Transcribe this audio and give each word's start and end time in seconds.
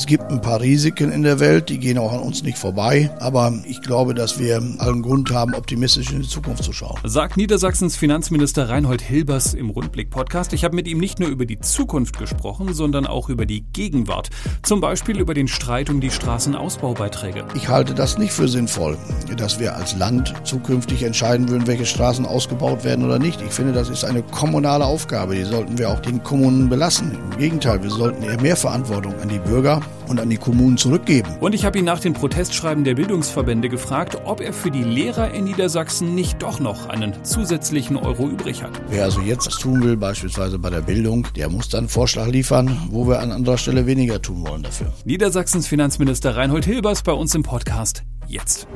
Es 0.00 0.06
gibt 0.06 0.30
ein 0.30 0.40
paar 0.40 0.62
Risiken 0.62 1.12
in 1.12 1.22
der 1.22 1.40
Welt, 1.40 1.68
die 1.68 1.76
gehen 1.78 1.98
auch 1.98 2.10
an 2.10 2.20
uns 2.20 2.42
nicht 2.42 2.56
vorbei. 2.56 3.10
Aber 3.20 3.52
ich 3.66 3.82
glaube, 3.82 4.14
dass 4.14 4.38
wir 4.38 4.62
allen 4.78 5.02
Grund 5.02 5.30
haben, 5.30 5.54
optimistisch 5.54 6.10
in 6.10 6.22
die 6.22 6.26
Zukunft 6.26 6.64
zu 6.64 6.72
schauen. 6.72 6.98
Sagt 7.04 7.36
Niedersachsens 7.36 7.96
Finanzminister 7.96 8.70
Reinhold 8.70 9.02
Hilbers 9.02 9.52
im 9.52 9.68
Rundblick-Podcast. 9.68 10.54
Ich 10.54 10.64
habe 10.64 10.74
mit 10.74 10.88
ihm 10.88 10.96
nicht 10.96 11.20
nur 11.20 11.28
über 11.28 11.44
die 11.44 11.60
Zukunft 11.60 12.18
gesprochen, 12.18 12.72
sondern 12.72 13.06
auch 13.06 13.28
über 13.28 13.44
die 13.44 13.60
Gegenwart. 13.74 14.30
Zum 14.62 14.80
Beispiel 14.80 15.20
über 15.20 15.34
den 15.34 15.48
Streit 15.48 15.90
um 15.90 16.00
die 16.00 16.10
Straßenausbaubeiträge. 16.10 17.44
Ich 17.54 17.68
halte 17.68 17.92
das 17.92 18.16
nicht 18.16 18.32
für 18.32 18.48
sinnvoll, 18.48 18.96
dass 19.36 19.60
wir 19.60 19.76
als 19.76 19.94
Land 19.96 20.32
zukünftig 20.44 21.02
entscheiden 21.02 21.50
würden, 21.50 21.66
welche 21.66 21.84
Straßen 21.84 22.24
ausgebaut 22.24 22.84
werden 22.84 23.04
oder 23.04 23.18
nicht. 23.18 23.42
Ich 23.42 23.52
finde, 23.52 23.74
das 23.74 23.90
ist 23.90 24.04
eine 24.04 24.22
kommunale 24.22 24.86
Aufgabe. 24.86 25.34
Die 25.34 25.44
sollten 25.44 25.76
wir 25.76 25.90
auch 25.90 26.00
den 26.00 26.22
Kommunen 26.22 26.70
belassen. 26.70 27.18
Im 27.32 27.38
Gegenteil, 27.38 27.82
wir 27.82 27.90
sollten 27.90 28.22
eher 28.22 28.40
mehr 28.40 28.56
Verantwortung 28.56 29.12
an 29.20 29.28
die 29.28 29.38
Bürger 29.40 29.82
und 30.08 30.20
an 30.20 30.28
die 30.28 30.36
Kommunen 30.36 30.76
zurückgeben. 30.76 31.28
Und 31.40 31.54
ich 31.54 31.64
habe 31.64 31.78
ihn 31.78 31.84
nach 31.84 32.00
den 32.00 32.12
Protestschreiben 32.12 32.84
der 32.84 32.94
Bildungsverbände 32.94 33.68
gefragt, 33.68 34.18
ob 34.24 34.40
er 34.40 34.52
für 34.52 34.70
die 34.70 34.82
Lehrer 34.82 35.32
in 35.32 35.44
Niedersachsen 35.44 36.14
nicht 36.14 36.42
doch 36.42 36.60
noch 36.60 36.88
einen 36.88 37.24
zusätzlichen 37.24 37.96
Euro 37.96 38.28
übrig 38.28 38.62
hat. 38.62 38.80
Wer 38.88 39.04
also 39.04 39.20
jetzt 39.20 39.46
was 39.46 39.56
tun 39.56 39.82
will, 39.82 39.96
beispielsweise 39.96 40.58
bei 40.58 40.70
der 40.70 40.80
Bildung, 40.80 41.26
der 41.36 41.48
muss 41.48 41.68
dann 41.68 41.80
einen 41.80 41.88
Vorschlag 41.88 42.26
liefern, 42.26 42.88
wo 42.90 43.06
wir 43.06 43.20
an 43.20 43.32
anderer 43.32 43.58
Stelle 43.58 43.86
weniger 43.86 44.20
tun 44.20 44.46
wollen 44.46 44.62
dafür. 44.62 44.92
Niedersachsens 45.04 45.66
Finanzminister 45.66 46.36
Reinhold 46.36 46.64
Hilbers 46.64 47.02
bei 47.02 47.12
uns 47.12 47.34
im 47.34 47.42
Podcast 47.42 48.02
jetzt. 48.26 48.66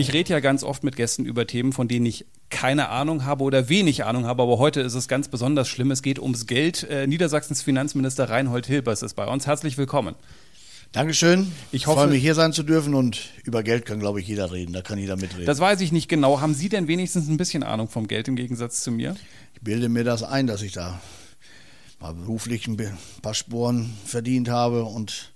Ich 0.00 0.14
rede 0.14 0.30
ja 0.30 0.40
ganz 0.40 0.64
oft 0.64 0.82
mit 0.82 0.96
Gästen 0.96 1.26
über 1.26 1.46
Themen, 1.46 1.74
von 1.74 1.86
denen 1.86 2.06
ich 2.06 2.24
keine 2.48 2.88
Ahnung 2.88 3.26
habe 3.26 3.44
oder 3.44 3.68
wenig 3.68 4.04
Ahnung 4.04 4.24
habe, 4.24 4.42
aber 4.42 4.56
heute 4.56 4.80
ist 4.80 4.94
es 4.94 5.08
ganz 5.08 5.28
besonders 5.28 5.68
schlimm. 5.68 5.90
Es 5.90 6.00
geht 6.00 6.18
ums 6.18 6.46
Geld. 6.46 6.84
Äh, 6.84 7.06
Niedersachsens 7.06 7.60
Finanzminister 7.60 8.30
Reinhold 8.30 8.66
Hilbers 8.66 9.02
ist 9.02 9.12
bei 9.12 9.26
uns. 9.26 9.46
Herzlich 9.46 9.76
willkommen. 9.76 10.14
Dankeschön. 10.92 11.52
Ich 11.70 11.86
hoffe, 11.86 12.00
freue 12.00 12.08
mich 12.08 12.22
hier 12.22 12.34
sein 12.34 12.54
zu 12.54 12.62
dürfen 12.62 12.94
und 12.94 13.28
über 13.44 13.62
Geld 13.62 13.84
kann, 13.84 14.00
glaube 14.00 14.20
ich, 14.20 14.26
jeder 14.26 14.50
reden. 14.50 14.72
Da 14.72 14.80
kann 14.80 14.98
jeder 14.98 15.16
mitreden. 15.16 15.44
Das 15.44 15.60
weiß 15.60 15.82
ich 15.82 15.92
nicht 15.92 16.08
genau. 16.08 16.40
Haben 16.40 16.54
Sie 16.54 16.70
denn 16.70 16.88
wenigstens 16.88 17.28
ein 17.28 17.36
bisschen 17.36 17.62
Ahnung 17.62 17.88
vom 17.88 18.08
Geld 18.08 18.26
im 18.26 18.36
Gegensatz 18.36 18.82
zu 18.82 18.90
mir? 18.90 19.14
Ich 19.54 19.60
bilde 19.60 19.90
mir 19.90 20.02
das 20.02 20.22
ein, 20.22 20.46
dass 20.46 20.62
ich 20.62 20.72
da 20.72 20.98
mal 22.00 22.14
beruflich 22.14 22.66
ein 22.66 22.78
paar 23.20 23.34
Spuren 23.34 23.92
verdient 24.06 24.48
habe 24.48 24.84
und 24.84 25.29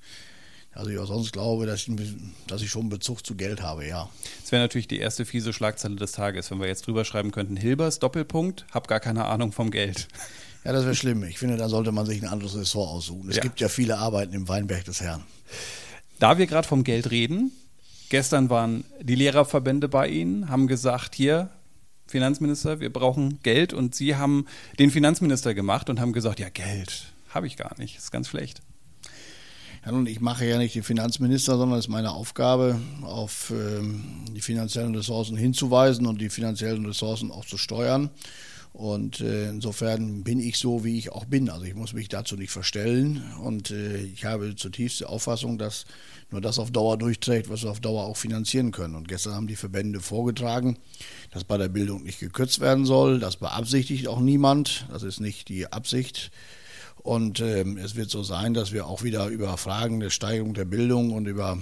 also 0.75 0.91
ich 0.91 0.99
auch 0.99 1.07
sonst 1.07 1.33
glaube, 1.33 1.67
dass 1.67 1.87
ich, 1.87 1.97
dass 2.47 2.63
ich 2.63 2.71
schon 2.71 2.89
Bezug 2.89 3.25
zu 3.25 3.35
Geld 3.37 3.63
habe, 3.63 3.87
ja. 3.87 4.09
Das 4.43 4.53
wäre 4.53 4.63
natürlich 4.63 4.89
die 4.89 4.99
erste 4.99 5.25
fiese 5.25 5.53
Schlagzeile 5.53 5.97
des 5.97 6.13
Tages, 6.13 6.51
wenn 6.51 6.61
wir 6.61 6.67
jetzt 6.67 6.87
drüber 6.87 7.05
schreiben 7.05 7.31
könnten, 7.31 7.57
Hilbers, 7.57 7.99
Doppelpunkt, 7.99 8.67
hab 8.73 8.89
gar 8.89 9.01
keine 9.01 9.27
Ahnung 9.27 9.53
vom 9.53 9.71
Geld. 9.71 10.09
Ja, 10.65 10.73
das 10.73 10.85
wäre 10.85 10.95
schlimm. 10.95 11.23
Ich 11.25 11.39
finde, 11.39 11.57
da 11.57 11.69
sollte 11.69 11.93
man 11.93 12.07
sich 12.07 12.23
ein 12.23 12.29
anderes 12.29 12.57
Ressort 12.57 12.89
aussuchen. 12.89 13.29
Es 13.29 13.37
ja. 13.37 13.43
gibt 13.43 13.61
ja 13.61 13.69
viele 13.69 13.99
Arbeiten 13.99 14.33
im 14.33 14.49
Weinberg 14.49 14.85
des 14.85 15.01
Herrn. 15.01 15.23
Da 16.19 16.39
wir 16.39 16.47
gerade 16.47 16.67
vom 16.67 16.85
Geld 16.85 17.11
reden, 17.11 17.53
gestern 18.09 18.49
waren 18.49 18.85
die 19.01 19.15
Lehrerverbände 19.15 19.89
bei 19.89 20.09
Ihnen, 20.09 20.49
haben 20.49 20.67
gesagt, 20.67 21.15
hier, 21.15 21.51
Finanzminister, 22.07 22.81
wir 22.81 22.93
brauchen 22.93 23.41
Geld 23.43 23.73
und 23.73 23.95
Sie 23.95 24.17
haben 24.17 24.47
den 24.79 24.91
Finanzminister 24.91 25.55
gemacht 25.55 25.91
und 25.91 26.01
haben 26.01 26.13
gesagt, 26.13 26.41
ja, 26.41 26.49
Geld 26.49 27.13
habe 27.31 27.47
ich 27.47 27.57
gar 27.57 27.77
nicht, 27.79 27.99
ist 27.99 28.11
ganz 28.11 28.29
schlecht. 28.29 28.63
Ja, 29.85 29.93
nun, 29.93 30.07
ich 30.07 30.21
mache 30.21 30.47
ja 30.47 30.57
nicht 30.57 30.75
den 30.75 30.83
Finanzminister, 30.83 31.59
sondern 31.59 31.79
es 31.79 31.87
ist 31.87 31.91
meine 31.91 32.13
Aufgabe, 32.13 32.81
auf 33.03 33.53
ähm, 33.55 34.25
die 34.33 34.41
finanziellen 34.41 34.95
Ressourcen 34.95 35.37
hinzuweisen 35.37 36.07
und 36.07 36.23
die 36.23 36.31
finanziellen 36.31 36.87
Ressourcen 36.87 37.31
auch 37.31 37.45
zu 37.45 37.59
steuern. 37.59 38.09
Und 38.73 39.21
äh, 39.21 39.51
insofern 39.51 40.25
bin 40.25 40.41
ich 40.41 40.59
so, 40.59 40.85
wie 40.85 40.97
ich 40.97 41.13
auch 41.13 41.27
bin. 41.27 41.51
Also 41.51 41.67
ich 41.67 41.75
muss 41.75 41.93
mich 41.93 42.09
dazu 42.09 42.35
nicht 42.37 42.51
verstellen. 42.51 43.23
Und 43.43 43.71
äh, 43.71 43.99
ich 43.99 44.25
habe 44.25 44.57
zutiefst 44.57 45.01
die 45.01 45.05
Auffassung, 45.05 45.59
dass 45.59 45.85
nur 46.31 46.41
das 46.41 46.59
auf 46.59 46.71
Dauer 46.71 46.97
durchträgt, 46.97 47.51
was 47.51 47.63
wir 47.63 47.71
auf 47.71 47.81
Dauer 47.81 48.05
auch 48.05 48.17
finanzieren 48.17 48.73
können. 48.73 48.95
Und 48.95 49.07
gestern 49.07 49.35
haben 49.35 49.47
die 49.47 49.55
Verbände 49.55 50.01
vorgetragen, 50.01 50.79
dass 51.31 51.45
bei 51.45 51.59
der 51.59 51.69
Bildung 51.69 52.05
nicht 52.05 52.21
gekürzt 52.21 52.61
werden 52.61 52.87
soll. 52.87 53.21
Das 53.21 53.37
beabsichtigt 53.37 54.09
auch 54.09 54.19
niemand. 54.19 54.87
Das 54.91 55.03
ist 55.03 55.21
nicht 55.21 55.51
die 55.51 55.71
Absicht 55.71 56.33
und 57.05 57.41
ähm, 57.41 57.77
es 57.77 57.97
wird 57.97 58.09
so 58.09 58.23
sein, 58.23 58.55
dass 58.55 58.73
wir 58.73 58.87
auch 58.87 59.03
wieder 59.03 59.27
über 59.27 59.59
Fragen 59.59 60.01
der 60.01 60.09
Steigerung 60.09 60.55
der 60.55 60.65
Bildung 60.65 61.13
und 61.13 61.27
über 61.27 61.59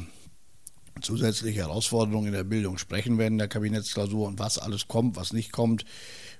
zusätzliche 1.00 1.62
Herausforderungen 1.62 2.28
in 2.28 2.32
der 2.32 2.44
Bildung 2.44 2.78
sprechen 2.78 3.18
werden 3.18 3.38
der 3.38 3.48
Kabinettsklausur 3.48 4.28
und 4.28 4.38
was 4.38 4.58
alles 4.58 4.86
kommt, 4.86 5.16
was 5.16 5.32
nicht 5.32 5.50
kommt, 5.50 5.84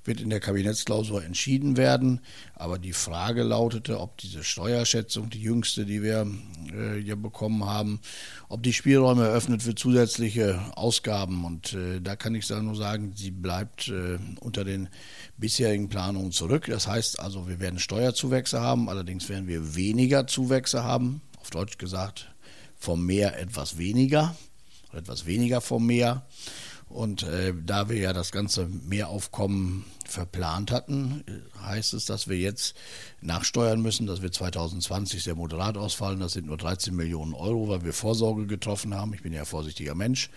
wird 0.05 0.21
in 0.21 0.31
der 0.31 0.41
Kabinettsklausur 0.41 1.25
entschieden 1.25 1.77
werden. 1.77 2.21
Aber 2.55 2.79
die 2.79 2.93
Frage 2.93 3.43
lautete, 3.43 4.01
ob 4.01 4.19
diese 4.19 4.43
Steuerschätzung, 4.43 5.31
die 5.31 5.41
jüngste, 5.41 5.87
die 5.87 6.03
wir 6.03 6.27
äh, 6.73 7.01
hier 7.01 7.17
bekommen 7.17 7.65
haben, 7.65 8.01
ob 8.49 8.63
die 8.63 8.73
Spielräume 8.73 9.27
eröffnet 9.27 9.63
für 9.63 9.75
zusätzliche 9.75 10.61
Ausgaben. 10.75 11.45
Und 11.45 11.75
äh, 11.75 12.01
da 12.01 12.17
kann 12.17 12.35
ich 12.35 12.49
nur 12.51 12.77
sagen, 12.77 13.13
sie 13.15 13.31
bleibt 13.31 13.89
äh, 13.89 14.19
unter 14.41 14.65
den 14.65 14.89
bisherigen 15.37 15.89
Planungen 15.89 16.33
zurück. 16.33 16.67
Das 16.69 16.87
heißt 16.87 17.21
also, 17.21 17.49
wir 17.49 17.61
werden 17.61 17.79
Steuerzuwächse 17.79 18.61
haben, 18.61 18.89
allerdings 18.89 19.29
werden 19.29 19.47
wir 19.47 19.75
weniger 19.75 20.27
Zuwächse 20.27 20.85
haben. 20.85 21.23
Auf 21.41 21.51
Deutsch 21.51 21.79
gesagt, 21.79 22.33
vom 22.77 23.07
Meer 23.07 23.39
etwas 23.39 23.79
weniger, 23.79 24.37
etwas 24.93 25.27
weniger 25.27 25.61
vom 25.61 25.87
Meer. 25.87 26.27
Und 26.93 27.23
äh, 27.23 27.55
da 27.65 27.89
wir 27.89 27.97
ja 27.97 28.13
das 28.13 28.33
ganze 28.33 28.67
Mehraufkommen 28.67 29.85
verplant 30.07 30.71
hatten, 30.71 31.25
heißt 31.65 31.95
es, 31.95 32.05
dass 32.05 32.29
wir 32.29 32.37
jetzt 32.37 32.77
nachsteuern 33.23 33.81
müssen, 33.81 34.07
dass 34.07 34.21
wir 34.21 34.31
2020 34.31 35.23
sehr 35.23 35.35
moderat 35.35 35.79
ausfallen. 35.79 36.21
Das 36.21 36.33
sind 36.33 36.47
nur 36.47 36.59
13 36.59 36.95
Millionen 36.95 37.33
Euro, 37.33 37.69
weil 37.69 37.85
wir 37.85 37.95
Vorsorge 37.95 38.47
getroffen 38.47 38.95
haben. 38.95 39.15
Ich 39.15 39.23
bin 39.23 39.33
ja 39.33 39.47
vorsichtiger 39.47 39.95
Mensch. 39.95 40.29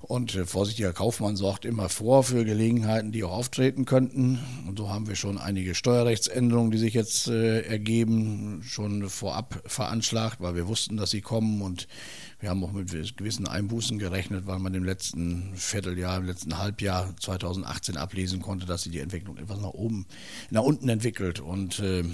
Und 0.00 0.34
äh, 0.34 0.44
vorsichtiger 0.44 0.92
Kaufmann 0.92 1.36
sorgt 1.36 1.64
immer 1.64 1.88
vor 1.88 2.22
für 2.22 2.44
Gelegenheiten, 2.44 3.12
die 3.12 3.24
auch 3.24 3.32
auftreten 3.32 3.84
könnten. 3.84 4.38
Und 4.66 4.78
so 4.78 4.90
haben 4.90 5.08
wir 5.08 5.16
schon 5.16 5.38
einige 5.38 5.74
Steuerrechtsänderungen, 5.74 6.70
die 6.70 6.78
sich 6.78 6.94
jetzt 6.94 7.28
äh, 7.28 7.62
ergeben, 7.62 8.62
schon 8.64 9.08
vorab 9.08 9.62
veranschlagt, 9.66 10.40
weil 10.40 10.54
wir 10.54 10.68
wussten, 10.68 10.96
dass 10.96 11.10
sie 11.10 11.22
kommen. 11.22 11.62
Und 11.62 11.88
wir 12.46 12.50
haben 12.50 12.62
auch 12.62 12.70
mit 12.70 13.16
gewissen 13.16 13.48
Einbußen 13.48 13.98
gerechnet, 13.98 14.46
weil 14.46 14.60
man 14.60 14.72
im 14.74 14.84
letzten 14.84 15.52
Vierteljahr, 15.56 16.18
im 16.18 16.26
letzten 16.26 16.58
Halbjahr 16.58 17.12
2018 17.18 17.96
ablesen 17.96 18.40
konnte, 18.40 18.66
dass 18.66 18.82
sich 18.82 18.92
die 18.92 19.00
Entwicklung 19.00 19.36
etwas 19.36 19.60
nach 19.60 19.70
oben, 19.70 20.06
nach 20.50 20.62
unten 20.62 20.88
entwickelt. 20.88 21.40
Und 21.40 21.80
äh, 21.80 22.04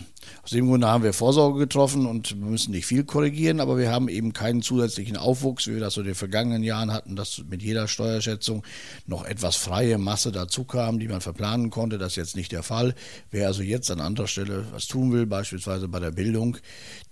aus 0.42 0.50
dem 0.50 0.68
Grunde 0.68 0.86
haben 0.86 1.04
wir 1.04 1.12
Vorsorge 1.12 1.58
getroffen 1.58 2.06
und 2.06 2.30
wir 2.30 2.46
müssen 2.46 2.70
nicht 2.70 2.86
viel 2.86 3.04
korrigieren, 3.04 3.60
aber 3.60 3.76
wir 3.76 3.92
haben 3.92 4.08
eben 4.08 4.32
keinen 4.32 4.62
zusätzlichen 4.62 5.18
Aufwuchs, 5.18 5.66
wie 5.66 5.74
wir 5.74 5.80
das 5.80 5.92
so 5.92 6.00
in 6.00 6.06
den 6.06 6.14
vergangenen 6.14 6.62
Jahren 6.62 6.94
hatten, 6.94 7.14
dass 7.14 7.42
mit 7.50 7.62
jeder 7.62 7.86
Steuerschätzung 7.86 8.62
noch 9.06 9.26
etwas 9.26 9.56
freie 9.56 9.98
Masse 9.98 10.32
dazu 10.32 10.64
kam, 10.64 10.98
die 10.98 11.08
man 11.08 11.20
verplanen 11.20 11.68
konnte. 11.68 11.98
Das 11.98 12.12
ist 12.12 12.16
jetzt 12.16 12.36
nicht 12.36 12.52
der 12.52 12.62
Fall. 12.62 12.94
Wer 13.30 13.48
also 13.48 13.62
jetzt 13.62 13.90
an 13.90 14.00
anderer 14.00 14.28
Stelle 14.28 14.64
was 14.72 14.86
tun 14.86 15.12
will, 15.12 15.26
beispielsweise 15.26 15.88
bei 15.88 16.00
der 16.00 16.12
Bildung, 16.12 16.56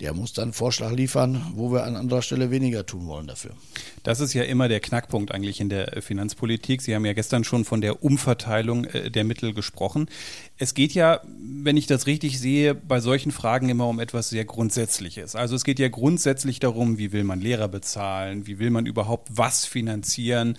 der 0.00 0.14
muss 0.14 0.32
dann 0.32 0.54
Vorschlag 0.54 0.92
liefern, 0.92 1.52
wo 1.54 1.70
wir 1.70 1.84
an 1.84 1.96
anderer 1.96 2.22
Stelle 2.22 2.50
weniger 2.50 2.86
tun 2.86 3.00
tun 3.00 3.08
wollen 3.10 3.26
dafür. 3.26 3.50
Das 4.02 4.20
ist 4.20 4.32
ja 4.32 4.44
immer 4.44 4.68
der 4.68 4.80
Knackpunkt 4.80 5.32
eigentlich 5.32 5.60
in 5.60 5.68
der 5.68 5.96
äh, 5.96 6.00
Finanzpolitik. 6.00 6.80
Sie 6.80 6.94
haben 6.94 7.04
ja 7.04 7.12
gestern 7.12 7.44
schon 7.44 7.66
von 7.66 7.82
der 7.82 8.02
Umverteilung 8.02 8.86
äh, 8.86 9.10
der 9.10 9.24
Mittel 9.24 9.52
gesprochen. 9.52 10.08
Es 10.56 10.72
geht 10.74 10.94
ja, 10.94 11.20
wenn 11.26 11.76
ich 11.76 11.86
das 11.86 12.06
richtig 12.06 12.38
sehe, 12.38 12.74
bei 12.74 13.00
solchen 13.00 13.32
Fragen 13.32 13.68
immer 13.68 13.88
um 13.88 14.00
etwas 14.00 14.30
sehr 14.30 14.44
Grundsätzliches. 14.44 15.36
Also 15.36 15.54
es 15.54 15.64
geht 15.64 15.78
ja 15.78 15.88
grundsätzlich 15.88 16.60
darum, 16.60 16.96
wie 16.98 17.12
will 17.12 17.24
man 17.24 17.40
Lehrer 17.40 17.68
bezahlen, 17.68 18.46
wie 18.46 18.58
will 18.58 18.70
man 18.70 18.86
überhaupt 18.86 19.28
was 19.30 19.66
finanzieren. 19.66 20.56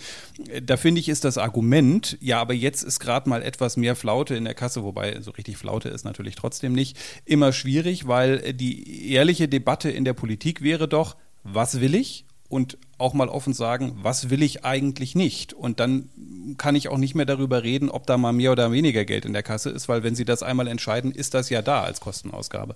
Äh, 0.47 0.61
da 0.61 0.77
finde 0.77 0.99
ich, 0.99 1.09
ist 1.09 1.23
das 1.23 1.39
Argument, 1.39 2.17
ja, 2.21 2.39
aber 2.39 2.53
jetzt 2.53 2.83
ist 2.83 2.99
gerade 2.99 3.27
mal 3.27 3.41
etwas 3.41 3.77
mehr 3.77 3.95
Flaute 3.95 4.35
in 4.35 4.43
der 4.43 4.53
Kasse, 4.53 4.83
wobei 4.83 5.19
so 5.21 5.31
richtig 5.31 5.57
Flaute 5.57 5.89
ist 5.89 6.03
natürlich 6.03 6.35
trotzdem 6.35 6.73
nicht, 6.73 6.97
immer 7.25 7.53
schwierig, 7.53 8.07
weil 8.07 8.53
die 8.53 9.11
ehrliche 9.11 9.47
Debatte 9.47 9.89
in 9.89 10.05
der 10.05 10.13
Politik 10.13 10.61
wäre 10.61 10.87
doch, 10.87 11.15
was 11.43 11.81
will 11.81 11.95
ich 11.95 12.25
und 12.51 12.77
auch 12.97 13.13
mal 13.13 13.29
offen 13.29 13.53
sagen, 13.53 13.97
was 14.01 14.29
will 14.29 14.43
ich 14.43 14.65
eigentlich 14.65 15.15
nicht? 15.15 15.53
Und 15.53 15.79
dann 15.79 16.09
kann 16.57 16.75
ich 16.75 16.89
auch 16.89 16.97
nicht 16.97 17.15
mehr 17.15 17.25
darüber 17.25 17.63
reden, 17.63 17.89
ob 17.89 18.05
da 18.05 18.17
mal 18.17 18.33
mehr 18.33 18.51
oder 18.51 18.71
weniger 18.71 19.05
Geld 19.05 19.25
in 19.25 19.33
der 19.33 19.43
Kasse 19.43 19.69
ist, 19.69 19.87
weil 19.87 20.03
wenn 20.03 20.15
Sie 20.15 20.25
das 20.25 20.43
einmal 20.43 20.67
entscheiden, 20.67 21.11
ist 21.11 21.33
das 21.33 21.49
ja 21.49 21.61
da 21.61 21.81
als 21.81 22.01
Kostenausgabe. 22.01 22.75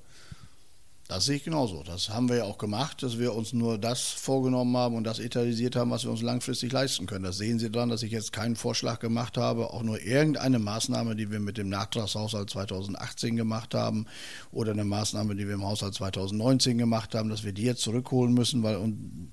Das 1.07 1.25
sehe 1.25 1.35
ich 1.35 1.43
genauso. 1.43 1.83
Das 1.83 2.09
haben 2.09 2.29
wir 2.29 2.37
ja 2.37 2.43
auch 2.45 2.57
gemacht, 2.57 3.03
dass 3.03 3.19
wir 3.19 3.35
uns 3.35 3.53
nur 3.53 3.77
das 3.77 4.01
vorgenommen 4.01 4.75
haben 4.75 4.95
und 4.95 5.03
das 5.03 5.19
etalisiert 5.19 5.75
haben, 5.75 5.91
was 5.91 6.03
wir 6.03 6.09
uns 6.09 6.23
langfristig 6.23 6.71
leisten 6.71 7.05
können. 7.05 7.23
Das 7.23 7.37
sehen 7.37 7.59
Sie 7.59 7.69
daran, 7.69 7.89
dass 7.89 8.01
ich 8.01 8.11
jetzt 8.11 8.33
keinen 8.33 8.55
Vorschlag 8.55 8.97
gemacht 8.99 9.37
habe, 9.37 9.71
auch 9.71 9.83
nur 9.83 10.01
irgendeine 10.01 10.57
Maßnahme, 10.57 11.15
die 11.15 11.29
wir 11.29 11.39
mit 11.39 11.59
dem 11.59 11.69
Nachtragshaushalt 11.69 12.49
2018 12.49 13.35
gemacht 13.35 13.75
haben 13.75 14.07
oder 14.51 14.71
eine 14.71 14.83
Maßnahme, 14.83 15.35
die 15.35 15.45
wir 15.45 15.53
im 15.53 15.63
Haushalt 15.63 15.93
2019 15.93 16.79
gemacht 16.79 17.13
haben, 17.13 17.29
dass 17.29 17.43
wir 17.43 17.53
die 17.53 17.65
jetzt 17.65 17.81
zurückholen 17.81 18.33
müssen, 18.33 18.63
weil 18.63 18.79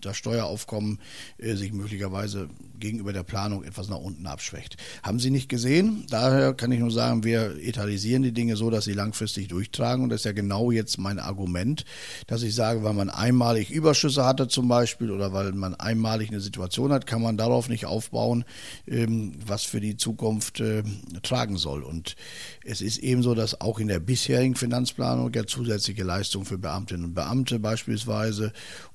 das 0.02 0.18
Steueraufkommen 0.18 0.98
äh, 1.38 1.54
sich 1.54 1.72
möglicherweise 1.72 2.50
gegenüber 2.80 3.14
der 3.14 3.22
Planung 3.22 3.64
etwas 3.64 3.88
nach 3.88 3.96
unten 3.96 4.26
abschwächt. 4.26 4.76
Haben 5.02 5.20
Sie 5.20 5.30
nicht 5.30 5.48
gesehen? 5.48 6.04
Daher 6.10 6.52
kann 6.52 6.70
ich 6.70 6.80
nur 6.80 6.90
sagen, 6.90 7.24
wir 7.24 7.56
etalisieren 7.62 8.22
die 8.22 8.32
Dinge 8.32 8.56
so, 8.56 8.68
dass 8.68 8.84
sie 8.84 8.92
langfristig 8.92 9.48
durchtragen 9.48 10.04
und 10.04 10.10
das 10.10 10.20
ist 10.20 10.24
ja 10.26 10.32
genau 10.32 10.70
jetzt 10.70 10.98
mein 10.98 11.18
Argument 11.18 11.61
Argument, 11.62 11.84
dass 12.26 12.42
ich 12.42 12.54
sage, 12.54 12.82
weil 12.82 12.92
man 12.92 13.10
einmalig 13.10 13.70
Überschüsse 13.70 14.24
hatte 14.24 14.48
zum 14.48 14.68
Beispiel 14.68 15.10
oder 15.10 15.32
weil 15.32 15.52
man 15.52 15.74
einmalig 15.74 16.30
eine 16.30 16.40
Situation 16.40 16.92
hat, 16.92 17.06
kann 17.06 17.22
man 17.22 17.36
darauf 17.36 17.68
nicht 17.68 17.86
aufbauen, 17.86 18.44
ähm, 18.86 19.34
was 19.46 19.64
für 19.64 19.80
die 19.80 19.96
Zukunft 19.96 20.60
äh, 20.60 20.82
tragen 21.22 21.56
soll. 21.56 21.82
Und 21.82 22.16
es 22.64 22.80
ist 22.80 22.98
ebenso, 22.98 23.34
dass 23.34 23.60
auch 23.60 23.78
in 23.78 23.88
der 23.88 24.00
bisherigen 24.00 24.56
Finanzplanung 24.56 25.32
ja 25.32 25.46
zusätzliche 25.46 26.02
Leistungen 26.02 26.44
für 26.44 26.58
Beamtinnen 26.58 27.04
und 27.04 27.14
Beamte 27.14 27.58
beispielsweise 27.58 28.52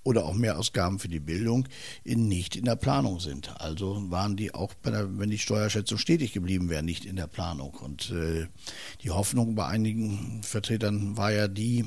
oder 0.08 0.24
auch 0.24 0.36
Mehrausgaben 0.36 1.00
für 1.00 1.10
die 1.10 1.20
Bildung 1.20 1.68
nicht 2.06 2.56
in 2.56 2.64
der 2.64 2.78
Planung 2.78 3.20
sind. 3.20 3.60
Also 3.60 4.10
waren 4.10 4.38
die 4.38 4.54
auch, 4.54 4.74
der, 4.86 5.20
wenn 5.20 5.30
die 5.30 5.38
Steuerschätzung 5.38 5.98
stetig 5.98 6.32
geblieben 6.32 6.70
wäre, 6.70 6.82
nicht 6.82 7.04
in 7.04 7.18
der 7.18 7.28
Planung. 7.28 7.72
Und 7.72 8.12
äh, 8.12 8.48
die 9.04 9.10
Hoffnung 9.10 9.56
bei 9.56 9.66
einigen 9.68 10.42
Vertretern 10.44 11.18
war 11.18 11.34
ja 11.34 11.50
die, 11.50 11.80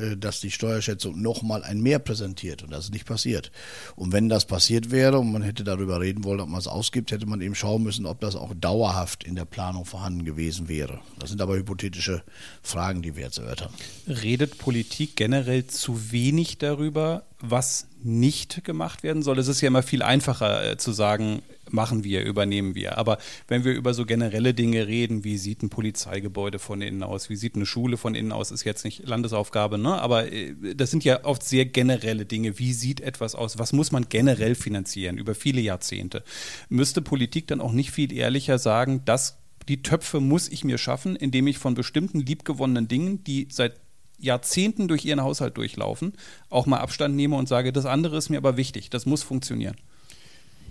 äh, 0.00 0.18
dass 0.18 0.40
die 0.40 0.50
Steuerschätzung 0.50 1.22
nochmal 1.22 1.64
ein 1.64 1.80
Mehr 1.80 1.98
präsentiert. 1.98 2.62
Und 2.62 2.72
das 2.72 2.84
ist 2.84 2.92
nicht 2.92 3.06
passiert. 3.06 3.50
Und 3.96 4.12
wenn 4.12 4.28
das 4.28 4.44
passiert 4.44 4.90
wäre 4.90 5.18
und 5.18 5.32
man 5.32 5.40
hätte 5.40 5.64
darüber 5.64 5.98
reden 5.98 6.24
wollen, 6.24 6.40
ob 6.40 6.50
man 6.50 6.60
es 6.60 6.68
ausgibt, 6.68 7.10
hätte 7.10 7.24
man 7.24 7.40
eben 7.40 7.54
schauen 7.54 7.82
müssen, 7.82 8.04
ob 8.04 8.20
das 8.20 8.36
auch 8.36 8.52
dauerhaft 8.52 9.24
in 9.24 9.34
der 9.34 9.46
Planung 9.46 9.86
vorhanden 9.86 10.26
gewesen 10.26 10.68
wäre. 10.68 11.00
Das 11.18 11.30
sind 11.30 11.40
aber 11.40 11.56
hypothetische 11.56 12.22
Fragen, 12.60 13.00
die 13.00 13.16
wir 13.16 13.24
jetzt 13.24 13.38
erörtern. 13.38 13.72
Redet 14.06 14.58
Politik 14.58 15.16
generell 15.16 15.66
zu 15.66 16.12
wenig 16.12 16.58
darüber, 16.58 17.24
was 17.42 17.88
nicht 18.02 18.64
gemacht 18.64 19.02
werden 19.02 19.22
soll. 19.22 19.38
Es 19.38 19.48
ist 19.48 19.60
ja 19.60 19.68
immer 19.68 19.82
viel 19.82 20.02
einfacher 20.02 20.72
äh, 20.72 20.76
zu 20.76 20.92
sagen, 20.92 21.42
machen 21.70 22.04
wir, 22.04 22.24
übernehmen 22.24 22.74
wir. 22.74 22.98
Aber 22.98 23.18
wenn 23.48 23.64
wir 23.64 23.72
über 23.72 23.94
so 23.94 24.06
generelle 24.06 24.54
Dinge 24.54 24.86
reden, 24.86 25.24
wie 25.24 25.38
sieht 25.38 25.62
ein 25.62 25.68
Polizeigebäude 25.68 26.58
von 26.58 26.80
innen 26.82 27.02
aus, 27.02 27.30
wie 27.30 27.36
sieht 27.36 27.56
eine 27.56 27.66
Schule 27.66 27.96
von 27.96 28.14
innen 28.14 28.32
aus, 28.32 28.50
ist 28.50 28.64
jetzt 28.64 28.84
nicht 28.84 29.06
Landesaufgabe, 29.06 29.76
ne? 29.76 30.00
aber 30.00 30.32
äh, 30.32 30.54
das 30.74 30.90
sind 30.90 31.04
ja 31.04 31.24
oft 31.24 31.42
sehr 31.42 31.66
generelle 31.66 32.24
Dinge. 32.26 32.58
Wie 32.58 32.72
sieht 32.72 33.00
etwas 33.00 33.34
aus? 33.34 33.58
Was 33.58 33.72
muss 33.72 33.90
man 33.90 34.08
generell 34.08 34.54
finanzieren 34.54 35.18
über 35.18 35.34
viele 35.34 35.60
Jahrzehnte? 35.60 36.22
Müsste 36.68 37.02
Politik 37.02 37.48
dann 37.48 37.60
auch 37.60 37.72
nicht 37.72 37.90
viel 37.90 38.12
ehrlicher 38.12 38.58
sagen, 38.58 39.04
dass 39.04 39.38
die 39.68 39.82
Töpfe 39.82 40.20
muss 40.20 40.48
ich 40.48 40.64
mir 40.64 40.78
schaffen, 40.78 41.16
indem 41.16 41.46
ich 41.46 41.58
von 41.58 41.74
bestimmten 41.74 42.20
liebgewonnenen 42.20 42.88
Dingen, 42.88 43.24
die 43.24 43.48
seit 43.50 43.74
Jahrzehnten 44.22 44.88
durch 44.88 45.04
ihren 45.04 45.22
Haushalt 45.22 45.56
durchlaufen, 45.56 46.14
auch 46.48 46.66
mal 46.66 46.78
Abstand 46.78 47.16
nehme 47.16 47.36
und 47.36 47.48
sage, 47.48 47.72
das 47.72 47.86
andere 47.86 48.16
ist 48.16 48.30
mir 48.30 48.38
aber 48.38 48.56
wichtig, 48.56 48.88
das 48.90 49.04
muss 49.04 49.22
funktionieren. 49.22 49.76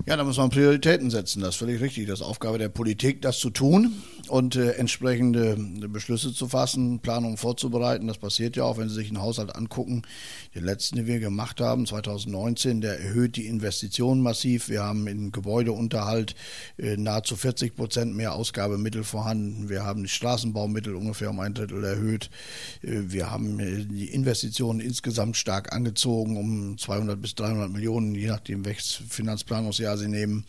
Ja, 0.08 0.18
da 0.18 0.24
muss 0.24 0.38
man 0.38 0.50
Prioritäten 0.50 1.12
setzen, 1.12 1.42
das 1.42 1.50
ist 1.50 1.56
völlig 1.58 1.80
richtig. 1.80 2.08
Das 2.08 2.22
ist 2.22 2.26
Aufgabe 2.26 2.58
der 2.58 2.70
Politik, 2.70 3.22
das 3.22 3.38
zu 3.38 3.52
tun 3.52 4.02
und 4.30 4.56
äh, 4.56 4.72
entsprechende 4.72 5.56
Beschlüsse 5.90 6.34
zu 6.34 6.48
fassen, 6.48 7.00
Planungen 7.00 7.38
vorzubereiten. 7.38 8.08
Das 8.08 8.18
passiert 8.18 8.56
ja 8.56 8.64
auch, 8.64 8.78
wenn 8.78 8.90
Sie 8.90 8.96
sich 8.96 9.10
einen 9.10 9.22
Haushalt 9.22 9.56
angucken. 9.56 10.02
Den 10.56 10.64
letzten, 10.64 10.96
den 10.96 11.06
wir 11.06 11.20
gemacht 11.20 11.62
haben, 11.62 11.86
2019, 11.86 12.82
der 12.82 13.00
erhöht 13.00 13.36
die 13.36 13.46
Investitionen 13.46 14.22
massiv. 14.22 14.70
Wir 14.70 14.84
haben 14.84 15.06
im 15.06 15.32
Gebäudeunterhalt 15.32 16.34
äh, 16.78 16.98
nahezu 16.98 17.36
40 17.36 17.76
Prozent 17.76 18.16
mehr 18.16 18.34
Ausgabemittel 18.34 19.04
vorhanden. 19.04 19.70
Wir 19.70 19.84
haben 19.84 20.04
die 20.04 20.10
Straßenbaumittel 20.10 20.96
ungefähr 20.96 21.30
um 21.30 21.40
ein 21.40 21.54
Drittel 21.54 21.84
erhöht. 21.84 22.32
Äh, 22.82 23.02
wir 23.08 23.30
haben 23.30 23.60
äh, 23.60 23.86
die 23.86 24.08
Investitionen 24.08 24.80
insgesamt 24.80 25.38
stark 25.38 25.74
angezogen, 25.74 26.38
um 26.38 26.78
200 26.78 27.22
bis 27.22 27.36
300 27.36 27.72
Millionen, 27.72 28.16
je 28.16 28.28
nachdem, 28.28 28.66
welches 28.66 29.02
Finanzplanungsjahr 29.08 29.91
Jahr 30.00 30.10
nehmen. 30.10 30.46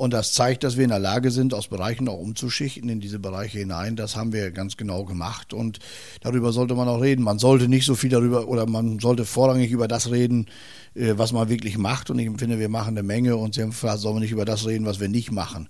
Und 0.00 0.14
das 0.14 0.32
zeigt, 0.32 0.64
dass 0.64 0.76
wir 0.76 0.84
in 0.84 0.90
der 0.90 0.98
Lage 0.98 1.30
sind, 1.30 1.52
aus 1.52 1.68
Bereichen 1.68 2.08
auch 2.08 2.18
umzuschichten 2.18 2.88
in 2.88 3.00
diese 3.00 3.18
Bereiche 3.18 3.58
hinein. 3.58 3.96
Das 3.96 4.16
haben 4.16 4.32
wir 4.32 4.50
ganz 4.50 4.76
genau 4.76 5.04
gemacht. 5.04 5.52
Und 5.52 5.78
darüber 6.22 6.52
sollte 6.52 6.74
man 6.74 6.88
auch 6.88 7.02
reden. 7.02 7.22
Man 7.22 7.38
sollte 7.38 7.68
nicht 7.68 7.84
so 7.84 7.94
viel 7.94 8.08
darüber 8.08 8.48
oder 8.48 8.66
man 8.66 8.98
sollte 8.98 9.26
vorrangig 9.26 9.70
über 9.72 9.88
das 9.88 10.10
reden, 10.10 10.46
äh, 10.94 11.14
was 11.16 11.32
man 11.32 11.50
wirklich 11.50 11.76
macht. 11.76 12.08
Und 12.08 12.18
ich 12.18 12.30
finde, 12.38 12.58
wir 12.58 12.70
machen 12.70 12.96
eine 12.96 13.02
Menge. 13.02 13.36
Und 13.36 13.54
Sie 13.54 13.62
haben 13.62 13.70
gefragt, 13.70 13.98
sollen 13.98 14.16
wir 14.16 14.20
nicht 14.20 14.32
über 14.32 14.46
das 14.46 14.66
reden, 14.66 14.86
was 14.86 15.00
wir 15.00 15.08
nicht 15.08 15.32
machen. 15.32 15.68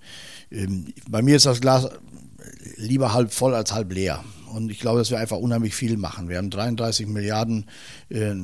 Ähm, 0.53 0.93
bei 1.09 1.23
mir 1.23 1.35
ist 1.35 1.47
das 1.47 1.61
Glas 1.61 1.89
lieber 2.77 3.13
halb 3.13 3.33
voll 3.33 3.55
als 3.55 3.73
halb 3.73 3.93
leer. 3.93 4.23
Und 4.55 4.71
ich 4.71 4.81
glaube, 4.81 4.99
dass 4.99 5.11
wir 5.11 5.19
einfach 5.19 5.39
unheimlich 5.39 5.75
viel 5.75 5.97
machen. 5.97 6.29
Wir 6.29 6.39
haben 6.39 6.51
33 6.51 7.07
Milliarden 7.07 7.67
äh, 8.11 8.35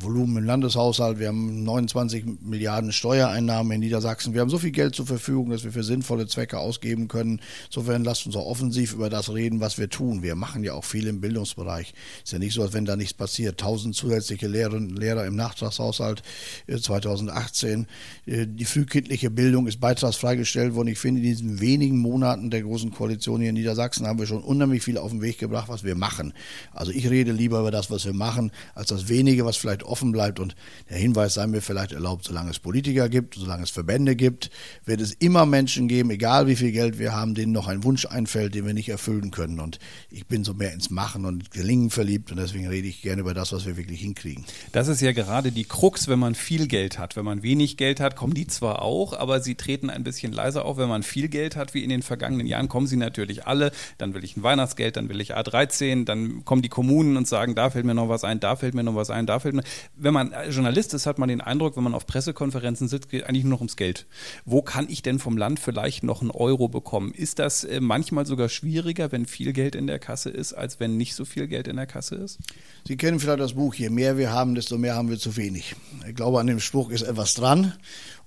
Volumen 0.00 0.36
im 0.38 0.44
Landeshaushalt, 0.44 1.18
wir 1.18 1.28
haben 1.28 1.64
29 1.64 2.24
Milliarden 2.42 2.92
Steuereinnahmen 2.92 3.72
in 3.72 3.80
Niedersachsen. 3.80 4.34
Wir 4.34 4.40
haben 4.40 4.50
so 4.50 4.58
viel 4.58 4.70
Geld 4.70 4.94
zur 4.94 5.06
Verfügung, 5.06 5.50
dass 5.50 5.64
wir 5.64 5.72
für 5.72 5.82
sinnvolle 5.82 6.26
Zwecke 6.26 6.58
ausgeben 6.58 7.08
können. 7.08 7.40
Insofern 7.66 8.04
lasst 8.04 8.26
uns 8.26 8.36
auch 8.36 8.46
offensiv 8.46 8.94
über 8.94 9.10
das 9.10 9.32
reden, 9.32 9.60
was 9.60 9.78
wir 9.78 9.88
tun. 9.88 10.22
Wir 10.22 10.34
machen 10.34 10.64
ja 10.64 10.74
auch 10.74 10.84
viel 10.84 11.06
im 11.06 11.20
Bildungsbereich. 11.20 11.94
Ist 12.24 12.32
ja 12.32 12.38
nicht 12.38 12.54
so, 12.54 12.62
als 12.62 12.72
wenn 12.72 12.84
da 12.84 12.96
nichts 12.96 13.14
passiert. 13.14 13.60
Tausend 13.60 13.94
zusätzliche 13.94 14.48
Lehrerinnen 14.48 14.90
und 14.90 14.98
Lehrer 14.98 15.26
im 15.26 15.36
Nachtragshaushalt 15.36 16.22
2018. 16.68 17.86
Äh, 18.26 18.38
äh, 18.38 18.46
die 18.46 18.64
frühkindliche 18.64 19.30
Bildung 19.30 19.66
ist 19.66 19.80
beitragsfrei 19.80 20.36
gestellt 20.36 20.74
worden. 20.74 20.88
Ich 20.88 20.98
finde, 20.98 21.20
in 21.20 21.26
diesen 21.26 21.60
wenigen 21.60 21.98
Monaten 21.98 22.50
der 22.50 22.62
Großen 22.62 22.90
Koalition 22.90 23.40
hier 23.40 23.50
in 23.50 23.54
Niedersachsen 23.54 24.06
haben 24.06 24.18
wir 24.18 24.26
schon 24.26 24.42
unheimlich 24.42 24.82
viel 24.82 24.98
auf 24.98 25.10
den 25.10 25.22
Weg 25.22 25.38
gebracht, 25.38 25.68
was 25.68 25.84
wir 25.84 25.94
machen. 25.94 26.32
Also 26.72 26.92
ich 26.92 27.08
rede 27.08 27.32
lieber 27.32 27.60
über 27.60 27.70
das, 27.70 27.90
was 27.90 28.04
wir 28.04 28.12
machen, 28.12 28.52
als 28.74 28.88
das 28.88 29.08
wenige, 29.08 29.44
was 29.44 29.56
vielleicht 29.56 29.84
offen 29.88 30.12
bleibt. 30.12 30.40
Und 30.40 30.54
der 30.90 30.98
Hinweis 30.98 31.34
sei 31.34 31.46
mir 31.46 31.60
vielleicht 31.60 31.92
erlaubt, 31.92 32.24
solange 32.24 32.50
es 32.50 32.58
Politiker 32.58 33.08
gibt, 33.08 33.34
solange 33.34 33.62
es 33.62 33.70
Verbände 33.70 34.16
gibt, 34.16 34.50
wird 34.84 35.00
es 35.00 35.12
immer 35.12 35.46
Menschen 35.46 35.88
geben, 35.88 36.10
egal 36.10 36.46
wie 36.46 36.56
viel 36.56 36.72
Geld 36.72 36.98
wir 36.98 37.12
haben, 37.12 37.34
denen 37.34 37.52
noch 37.52 37.68
ein 37.68 37.84
Wunsch 37.84 38.06
einfällt, 38.06 38.54
den 38.54 38.66
wir 38.66 38.74
nicht 38.74 38.88
erfüllen 38.88 39.30
können. 39.30 39.60
Und 39.60 39.78
ich 40.10 40.26
bin 40.26 40.44
so 40.44 40.54
mehr 40.54 40.72
ins 40.72 40.90
Machen 40.90 41.24
und 41.24 41.50
Gelingen 41.50 41.90
verliebt 41.90 42.30
und 42.30 42.38
deswegen 42.38 42.68
rede 42.68 42.88
ich 42.88 43.02
gerne 43.02 43.20
über 43.20 43.34
das, 43.34 43.52
was 43.52 43.66
wir 43.66 43.76
wirklich 43.76 44.00
hinkriegen. 44.00 44.44
Das 44.72 44.88
ist 44.88 45.00
ja 45.00 45.12
gerade 45.12 45.52
die 45.52 45.64
Krux, 45.64 46.08
wenn 46.08 46.18
man 46.18 46.34
viel 46.34 46.66
Geld 46.66 46.98
hat. 46.98 47.16
Wenn 47.16 47.24
man 47.24 47.42
wenig 47.42 47.76
Geld 47.76 48.00
hat, 48.00 48.16
kommen 48.16 48.34
die 48.34 48.46
zwar 48.46 48.82
auch, 48.82 49.12
aber 49.12 49.40
sie 49.40 49.54
treten 49.54 49.90
ein 49.90 50.04
bisschen 50.04 50.32
leiser 50.32 50.64
auf. 50.64 50.76
Wenn 50.76 50.88
man 50.88 51.02
viel 51.02 51.28
Geld 51.28 51.56
hat, 51.56 51.74
wie 51.74 51.84
in 51.84 51.90
den 51.90 52.02
vergangenen 52.02 52.46
Jahren, 52.46 52.68
kommen 52.68 52.86
sie 52.86 52.96
natürlich 52.96 53.46
alle. 53.46 53.72
Dann 53.98 54.14
will 54.14 54.24
ich 54.24 54.36
ein 54.36 54.42
Weihnachtsgeld, 54.42 54.96
dann 54.96 55.08
will 55.08 55.20
ich 55.20 55.36
A13, 55.36 56.04
dann 56.04 56.44
kommen 56.44 56.62
die 56.62 56.68
Kommunen 56.68 57.16
und 57.16 57.26
sagen, 57.26 57.54
da 57.54 57.70
fällt 57.70 57.84
mir 57.84 57.94
noch 57.94 58.08
was 58.08 58.24
ein, 58.24 58.40
da 58.40 58.56
fällt 58.56 58.74
mir 58.74 58.84
noch 58.84 58.94
was 58.94 59.10
ein, 59.10 59.26
da 59.26 59.38
fällt 59.38 59.54
mir 59.54 59.64
wenn 59.96 60.14
man 60.14 60.32
Journalist 60.50 60.94
ist, 60.94 61.06
hat 61.06 61.18
man 61.18 61.28
den 61.28 61.40
Eindruck, 61.40 61.76
wenn 61.76 61.84
man 61.84 61.94
auf 61.94 62.06
Pressekonferenzen 62.06 62.88
sitzt, 62.88 63.08
geht 63.08 63.24
eigentlich 63.24 63.44
nur 63.44 63.52
noch 63.52 63.60
ums 63.60 63.76
Geld. 63.76 64.06
Wo 64.44 64.62
kann 64.62 64.88
ich 64.88 65.02
denn 65.02 65.18
vom 65.18 65.36
Land 65.36 65.60
vielleicht 65.60 66.02
noch 66.02 66.20
einen 66.20 66.30
Euro 66.30 66.68
bekommen? 66.68 67.12
Ist 67.12 67.38
das 67.38 67.64
äh, 67.64 67.80
manchmal 67.80 68.26
sogar 68.26 68.48
schwieriger, 68.48 69.12
wenn 69.12 69.26
viel 69.26 69.52
Geld 69.52 69.74
in 69.74 69.86
der 69.86 69.98
Kasse 69.98 70.30
ist, 70.30 70.52
als 70.52 70.80
wenn 70.80 70.96
nicht 70.96 71.14
so 71.14 71.24
viel 71.24 71.46
Geld 71.46 71.68
in 71.68 71.76
der 71.76 71.86
Kasse 71.86 72.16
ist? 72.16 72.38
Sie 72.86 72.96
kennen 72.96 73.20
vielleicht 73.20 73.40
das 73.40 73.54
Buch, 73.54 73.74
je 73.74 73.90
mehr 73.90 74.18
wir 74.18 74.32
haben, 74.32 74.54
desto 74.54 74.78
mehr 74.78 74.94
haben 74.94 75.10
wir 75.10 75.18
zu 75.18 75.36
wenig. 75.36 75.74
Ich 76.08 76.14
glaube, 76.14 76.40
an 76.40 76.46
dem 76.46 76.60
Spruch 76.60 76.90
ist 76.90 77.02
etwas 77.02 77.34
dran. 77.34 77.74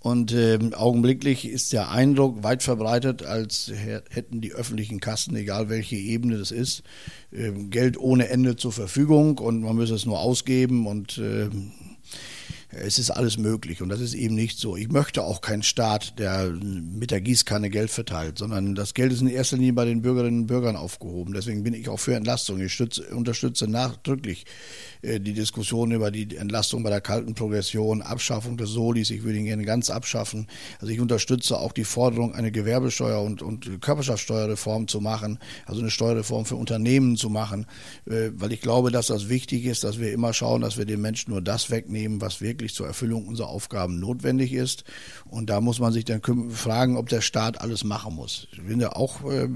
Und 0.01 0.31
äh, 0.31 0.57
augenblicklich 0.73 1.47
ist 1.47 1.73
der 1.73 1.91
Eindruck 1.91 2.41
weit 2.41 2.63
verbreitet, 2.63 3.23
als 3.23 3.71
hätten 4.09 4.41
die 4.41 4.51
öffentlichen 4.51 4.99
Kassen, 4.99 5.35
egal 5.35 5.69
welche 5.69 5.95
Ebene 5.95 6.39
das 6.39 6.49
ist, 6.49 6.81
Geld 7.31 7.97
ohne 7.97 8.29
Ende 8.29 8.55
zur 8.55 8.71
Verfügung 8.71 9.37
und 9.37 9.61
man 9.61 9.75
müsse 9.75 9.95
es 9.95 10.05
nur 10.05 10.19
ausgeben 10.19 10.85
und 10.87 11.17
äh, 11.17 11.49
es 12.71 12.99
ist 12.99 13.11
alles 13.11 13.37
möglich 13.37 13.81
und 13.81 13.89
das 13.89 13.99
ist 13.99 14.13
eben 14.13 14.35
nicht 14.35 14.57
so. 14.57 14.77
Ich 14.77 14.89
möchte 14.89 15.23
auch 15.23 15.41
keinen 15.41 15.63
Staat, 15.63 16.17
der 16.19 16.49
mit 16.49 17.11
der 17.11 17.21
Gießkanne 17.21 17.69
Geld 17.69 17.91
verteilt, 17.91 18.37
sondern 18.37 18.75
das 18.75 18.93
Geld 18.93 19.11
ist 19.11 19.21
in 19.21 19.27
erster 19.27 19.57
Linie 19.57 19.73
bei 19.73 19.85
den 19.85 20.01
Bürgerinnen 20.01 20.41
und 20.41 20.47
Bürgern 20.47 20.75
aufgehoben. 20.75 21.33
Deswegen 21.33 21.63
bin 21.63 21.73
ich 21.73 21.89
auch 21.89 21.99
für 21.99 22.15
Entlastung. 22.15 22.59
Ich 22.61 22.73
stütze, 22.73 23.03
unterstütze 23.13 23.67
nachdrücklich 23.67 24.45
äh, 25.01 25.19
die 25.19 25.33
Diskussion 25.33 25.91
über 25.91 26.11
die 26.11 26.35
Entlastung 26.35 26.83
bei 26.83 26.89
der 26.89 27.01
kalten 27.01 27.33
Progression, 27.33 28.01
Abschaffung 28.01 28.57
des 28.57 28.69
Solis. 28.69 29.09
Ich 29.09 29.23
würde 29.23 29.39
ihn 29.39 29.45
gerne 29.45 29.65
ganz 29.65 29.89
abschaffen. 29.89 30.47
Also 30.79 30.93
ich 30.93 30.99
unterstütze 30.99 31.57
auch 31.57 31.73
die 31.73 31.83
Forderung, 31.83 32.33
eine 32.33 32.51
Gewerbesteuer 32.51 33.21
und, 33.21 33.41
und 33.41 33.81
Körperschaftssteuerreform 33.81 34.87
zu 34.87 35.01
machen, 35.01 35.39
also 35.65 35.81
eine 35.81 35.91
Steuerreform 35.91 36.45
für 36.45 36.55
Unternehmen 36.55 37.17
zu 37.17 37.29
machen, 37.29 37.65
äh, 38.05 38.29
weil 38.33 38.53
ich 38.53 38.61
glaube, 38.61 38.91
dass 38.91 39.07
das 39.07 39.29
wichtig 39.29 39.65
ist, 39.65 39.83
dass 39.83 39.99
wir 39.99 40.13
immer 40.13 40.33
schauen, 40.33 40.61
dass 40.61 40.77
wir 40.77 40.85
den 40.85 41.01
Menschen 41.01 41.31
nur 41.31 41.41
das 41.41 41.69
wegnehmen, 41.69 42.21
was 42.21 42.41
wirklich 42.41 42.60
wirklich 42.61 42.75
zur 42.75 42.87
Erfüllung 42.87 43.27
unserer 43.27 43.49
Aufgaben 43.49 43.99
notwendig 43.99 44.53
ist. 44.53 44.83
Und 45.25 45.49
da 45.49 45.59
muss 45.61 45.79
man 45.79 45.91
sich 45.91 46.05
dann 46.05 46.21
fragen, 46.51 46.95
ob 46.95 47.09
der 47.09 47.21
Staat 47.21 47.59
alles 47.59 47.83
machen 47.83 48.15
muss. 48.15 48.47
Ich 48.51 48.61
finde 48.61 48.95
auch, 48.95 49.29
äh, 49.29 49.47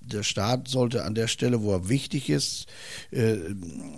der 0.00 0.24
Staat 0.24 0.66
sollte 0.66 1.04
an 1.04 1.14
der 1.14 1.28
Stelle, 1.28 1.62
wo 1.62 1.72
er 1.72 1.88
wichtig 1.88 2.28
ist, 2.28 2.66
äh, 3.12 3.36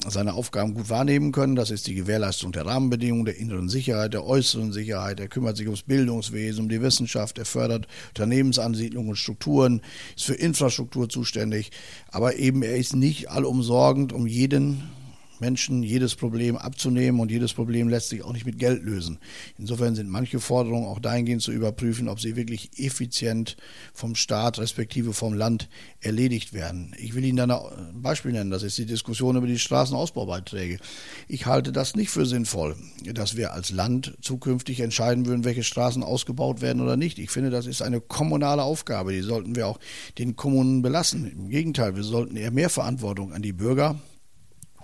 seine 0.06 0.34
Aufgaben 0.34 0.74
gut 0.74 0.90
wahrnehmen 0.90 1.32
können. 1.32 1.56
Das 1.56 1.70
ist 1.70 1.86
die 1.86 1.94
Gewährleistung 1.94 2.52
der 2.52 2.66
Rahmenbedingungen, 2.66 3.24
der 3.24 3.38
inneren 3.38 3.70
Sicherheit, 3.70 4.12
der 4.12 4.26
äußeren 4.26 4.72
Sicherheit. 4.72 5.18
Er 5.20 5.28
kümmert 5.28 5.56
sich 5.56 5.66
ums 5.66 5.82
Bildungswesen, 5.82 6.64
um 6.64 6.68
die 6.68 6.82
Wissenschaft, 6.82 7.38
er 7.38 7.46
fördert 7.46 7.88
Unternehmensansiedlungen 8.08 9.10
und 9.10 9.16
Strukturen, 9.16 9.80
ist 10.14 10.26
für 10.26 10.34
Infrastruktur 10.34 11.08
zuständig. 11.08 11.70
Aber 12.08 12.36
eben 12.36 12.62
er 12.62 12.76
ist 12.76 12.94
nicht 12.94 13.30
allumsorgend 13.30 14.12
um 14.12 14.26
jeden 14.26 14.82
Menschen 15.42 15.82
jedes 15.82 16.14
Problem 16.14 16.56
abzunehmen 16.56 17.20
und 17.20 17.32
jedes 17.32 17.52
Problem 17.52 17.88
lässt 17.88 18.10
sich 18.10 18.22
auch 18.22 18.32
nicht 18.32 18.46
mit 18.46 18.60
Geld 18.60 18.84
lösen. 18.84 19.18
Insofern 19.58 19.96
sind 19.96 20.08
manche 20.08 20.38
Forderungen 20.38 20.86
auch 20.86 21.00
dahingehend 21.00 21.42
zu 21.42 21.50
überprüfen, 21.50 22.08
ob 22.08 22.20
sie 22.20 22.36
wirklich 22.36 22.70
effizient 22.78 23.56
vom 23.92 24.14
Staat 24.14 24.60
respektive 24.60 25.12
vom 25.12 25.34
Land 25.34 25.68
erledigt 26.00 26.52
werden. 26.52 26.94
Ich 26.96 27.16
will 27.16 27.24
Ihnen 27.24 27.48
da 27.48 27.72
ein 27.76 28.02
Beispiel 28.02 28.30
nennen, 28.30 28.52
das 28.52 28.62
ist 28.62 28.78
die 28.78 28.86
Diskussion 28.86 29.34
über 29.34 29.48
die 29.48 29.58
Straßenausbaubeiträge. 29.58 30.78
Ich 31.26 31.46
halte 31.46 31.72
das 31.72 31.96
nicht 31.96 32.10
für 32.10 32.24
sinnvoll, 32.24 32.76
dass 33.12 33.36
wir 33.36 33.52
als 33.52 33.72
Land 33.72 34.16
zukünftig 34.20 34.78
entscheiden 34.78 35.26
würden, 35.26 35.42
welche 35.42 35.64
Straßen 35.64 36.04
ausgebaut 36.04 36.60
werden 36.60 36.80
oder 36.80 36.96
nicht. 36.96 37.18
Ich 37.18 37.30
finde, 37.30 37.50
das 37.50 37.66
ist 37.66 37.82
eine 37.82 38.00
kommunale 38.00 38.62
Aufgabe, 38.62 39.12
die 39.12 39.22
sollten 39.22 39.56
wir 39.56 39.66
auch 39.66 39.80
den 40.18 40.36
Kommunen 40.36 40.82
belassen. 40.82 41.28
Im 41.28 41.48
Gegenteil, 41.48 41.96
wir 41.96 42.04
sollten 42.04 42.36
eher 42.36 42.52
mehr 42.52 42.70
Verantwortung 42.70 43.32
an 43.32 43.42
die 43.42 43.52
Bürger 43.52 43.98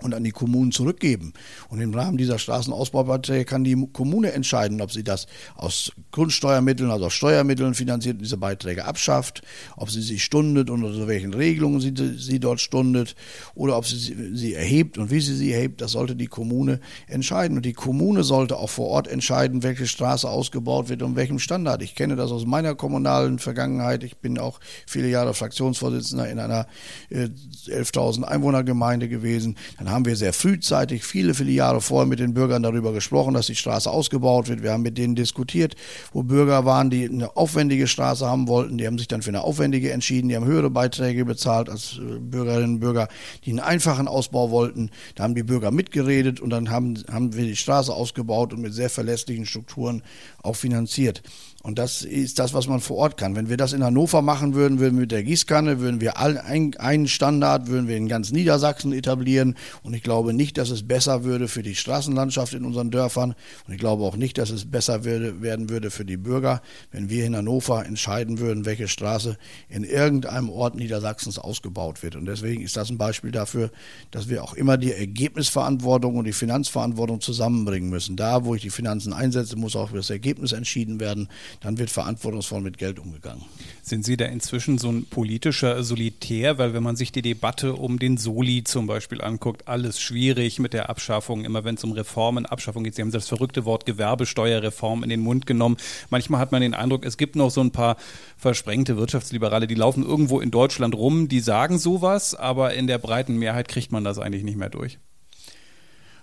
und 0.02 0.14
an 0.14 0.24
die 0.24 0.30
Kommunen 0.30 0.72
zurückgeben. 0.72 1.32
Und 1.68 1.80
im 1.80 1.94
Rahmen 1.94 2.16
dieser 2.16 2.38
Straßenausbaubeiträge 2.38 3.44
kann 3.44 3.64
die 3.64 3.88
Kommune 3.92 4.32
entscheiden, 4.32 4.80
ob 4.80 4.92
sie 4.92 5.04
das 5.04 5.26
aus 5.56 5.92
Grundsteuermitteln, 6.12 6.90
also 6.90 7.06
aus 7.06 7.14
Steuermitteln 7.14 7.74
finanziert, 7.74 8.20
diese 8.20 8.36
Beiträge 8.36 8.84
abschafft, 8.84 9.42
ob 9.76 9.90
sie 9.90 10.02
sie 10.02 10.18
stundet 10.18 10.70
und 10.70 10.84
unter 10.84 11.06
welchen 11.06 11.34
Regelungen 11.34 11.80
sie, 11.80 11.94
sie 12.16 12.40
dort 12.40 12.60
stundet 12.60 13.14
oder 13.54 13.76
ob 13.76 13.86
sie 13.86 13.96
sie 14.34 14.54
erhebt 14.54 14.98
und 14.98 15.10
wie 15.10 15.20
sie 15.20 15.34
sie 15.34 15.52
erhebt. 15.52 15.80
Das 15.80 15.92
sollte 15.92 16.16
die 16.16 16.26
Kommune 16.26 16.80
entscheiden. 17.06 17.56
Und 17.56 17.66
die 17.66 17.72
Kommune 17.72 18.24
sollte 18.24 18.56
auch 18.56 18.70
vor 18.70 18.88
Ort 18.88 19.08
entscheiden, 19.08 19.62
welche 19.62 19.86
Straße 19.86 20.28
ausgebaut 20.28 20.88
wird 20.88 21.02
und 21.02 21.16
welchem 21.16 21.38
Standard. 21.38 21.82
Ich 21.82 21.94
kenne 21.94 22.16
das 22.16 22.30
aus 22.30 22.46
meiner 22.46 22.74
kommunalen 22.74 23.38
Vergangenheit. 23.38 24.04
Ich 24.04 24.18
bin 24.18 24.38
auch 24.38 24.60
viele 24.86 25.08
Jahre 25.08 25.34
Fraktionsvorsitzender 25.34 26.28
in 26.28 26.38
einer 26.38 26.66
äh, 27.10 27.28
11.000 27.66 28.22
Einwohnergemeinde 28.22 29.08
gewesen. 29.08 29.56
Dann 29.78 29.87
dann 29.88 29.94
haben 29.94 30.04
wir 30.04 30.16
sehr 30.16 30.34
frühzeitig, 30.34 31.02
viele, 31.02 31.32
viele 31.32 31.50
Jahre 31.50 31.80
vorher 31.80 32.06
mit 32.06 32.18
den 32.18 32.34
Bürgern 32.34 32.62
darüber 32.62 32.92
gesprochen, 32.92 33.32
dass 33.32 33.46
die 33.46 33.54
Straße 33.54 33.90
ausgebaut 33.90 34.48
wird. 34.48 34.62
Wir 34.62 34.72
haben 34.72 34.82
mit 34.82 34.98
denen 34.98 35.14
diskutiert, 35.14 35.76
wo 36.12 36.22
Bürger 36.22 36.66
waren, 36.66 36.90
die 36.90 37.08
eine 37.08 37.34
aufwendige 37.38 37.86
Straße 37.86 38.26
haben 38.26 38.48
wollten. 38.48 38.76
Die 38.76 38.86
haben 38.86 38.98
sich 38.98 39.08
dann 39.08 39.22
für 39.22 39.30
eine 39.30 39.44
aufwendige 39.44 39.90
entschieden. 39.90 40.28
Die 40.28 40.36
haben 40.36 40.44
höhere 40.44 40.68
Beiträge 40.68 41.24
bezahlt 41.24 41.70
als 41.70 41.98
äh, 41.98 42.18
Bürgerinnen 42.18 42.74
und 42.74 42.80
Bürger, 42.80 43.08
die 43.46 43.50
einen 43.50 43.60
einfachen 43.60 44.08
Ausbau 44.08 44.50
wollten. 44.50 44.90
Da 45.14 45.24
haben 45.24 45.34
die 45.34 45.42
Bürger 45.42 45.70
mitgeredet 45.70 46.38
und 46.38 46.50
dann 46.50 46.68
haben, 46.68 47.02
haben 47.10 47.34
wir 47.34 47.44
die 47.44 47.56
Straße 47.56 47.90
ausgebaut 47.90 48.52
und 48.52 48.60
mit 48.60 48.74
sehr 48.74 48.90
verlässlichen 48.90 49.46
Strukturen 49.46 50.02
auch 50.42 50.56
finanziert. 50.56 51.22
Und 51.68 51.78
das 51.78 52.00
ist 52.00 52.38
das, 52.38 52.54
was 52.54 52.66
man 52.66 52.80
vor 52.80 52.96
Ort 52.96 53.18
kann. 53.18 53.36
Wenn 53.36 53.50
wir 53.50 53.58
das 53.58 53.74
in 53.74 53.84
Hannover 53.84 54.22
machen 54.22 54.54
würden, 54.54 54.78
würden 54.78 54.94
wir 54.94 55.02
mit 55.02 55.12
der 55.12 55.22
Gießkanne, 55.22 55.80
würden 55.80 56.00
wir 56.00 56.16
einen 56.16 57.08
Standard, 57.08 57.66
würden 57.66 57.88
wir 57.88 57.98
in 57.98 58.08
ganz 58.08 58.32
Niedersachsen 58.32 58.94
etablieren. 58.94 59.54
Und 59.82 59.92
ich 59.92 60.02
glaube 60.02 60.32
nicht, 60.32 60.56
dass 60.56 60.70
es 60.70 60.88
besser 60.88 61.24
würde 61.24 61.46
für 61.46 61.62
die 61.62 61.74
Straßenlandschaft 61.74 62.54
in 62.54 62.64
unseren 62.64 62.90
Dörfern. 62.90 63.34
Und 63.66 63.74
ich 63.74 63.78
glaube 63.78 64.04
auch 64.04 64.16
nicht, 64.16 64.38
dass 64.38 64.48
es 64.48 64.64
besser 64.64 65.04
würde, 65.04 65.42
werden 65.42 65.68
würde 65.68 65.90
für 65.90 66.06
die 66.06 66.16
Bürger, 66.16 66.62
wenn 66.90 67.10
wir 67.10 67.26
in 67.26 67.36
Hannover 67.36 67.84
entscheiden 67.84 68.38
würden, 68.38 68.64
welche 68.64 68.88
Straße 68.88 69.36
in 69.68 69.84
irgendeinem 69.84 70.48
Ort 70.48 70.74
Niedersachsens 70.74 71.38
ausgebaut 71.38 72.02
wird. 72.02 72.16
Und 72.16 72.24
deswegen 72.24 72.62
ist 72.62 72.78
das 72.78 72.88
ein 72.88 72.96
Beispiel 72.96 73.30
dafür, 73.30 73.70
dass 74.10 74.30
wir 74.30 74.42
auch 74.42 74.54
immer 74.54 74.78
die 74.78 74.94
Ergebnisverantwortung 74.94 76.16
und 76.16 76.24
die 76.24 76.32
Finanzverantwortung 76.32 77.20
zusammenbringen 77.20 77.90
müssen. 77.90 78.16
Da, 78.16 78.46
wo 78.46 78.54
ich 78.54 78.62
die 78.62 78.70
Finanzen 78.70 79.12
einsetze, 79.12 79.56
muss 79.56 79.76
auch 79.76 79.92
das 79.92 80.08
Ergebnis 80.08 80.52
entschieden 80.52 80.98
werden 80.98 81.28
dann 81.60 81.78
wird 81.78 81.90
verantwortungsvoll 81.90 82.60
mit 82.60 82.78
Geld 82.78 82.98
umgegangen. 82.98 83.44
Sind 83.82 84.04
Sie 84.04 84.16
da 84.16 84.26
inzwischen 84.26 84.78
so 84.78 84.90
ein 84.90 85.06
politischer 85.06 85.82
Solitär? 85.82 86.58
Weil 86.58 86.74
wenn 86.74 86.82
man 86.82 86.96
sich 86.96 87.12
die 87.12 87.22
Debatte 87.22 87.74
um 87.74 87.98
den 87.98 88.16
Soli 88.16 88.64
zum 88.64 88.86
Beispiel 88.86 89.20
anguckt, 89.20 89.66
alles 89.66 90.00
schwierig 90.00 90.58
mit 90.58 90.72
der 90.72 90.90
Abschaffung, 90.90 91.44
immer 91.44 91.64
wenn 91.64 91.74
es 91.74 91.84
um 91.84 91.92
Reformen, 91.92 92.46
Abschaffung 92.46 92.84
geht. 92.84 92.94
Sie 92.94 93.02
haben 93.02 93.10
das 93.10 93.28
verrückte 93.28 93.64
Wort 93.64 93.86
Gewerbesteuerreform 93.86 95.02
in 95.02 95.08
den 95.08 95.20
Mund 95.20 95.46
genommen. 95.46 95.76
Manchmal 96.10 96.40
hat 96.40 96.52
man 96.52 96.60
den 96.60 96.74
Eindruck, 96.74 97.04
es 97.04 97.16
gibt 97.16 97.36
noch 97.36 97.50
so 97.50 97.60
ein 97.60 97.70
paar 97.70 97.96
versprengte 98.36 98.96
Wirtschaftsliberale, 98.96 99.66
die 99.66 99.74
laufen 99.74 100.04
irgendwo 100.04 100.40
in 100.40 100.50
Deutschland 100.50 100.94
rum, 100.94 101.28
die 101.28 101.40
sagen 101.40 101.78
sowas, 101.78 102.34
aber 102.34 102.74
in 102.74 102.86
der 102.86 102.98
breiten 102.98 103.36
Mehrheit 103.36 103.68
kriegt 103.68 103.92
man 103.92 104.04
das 104.04 104.18
eigentlich 104.18 104.44
nicht 104.44 104.58
mehr 104.58 104.70
durch. 104.70 104.98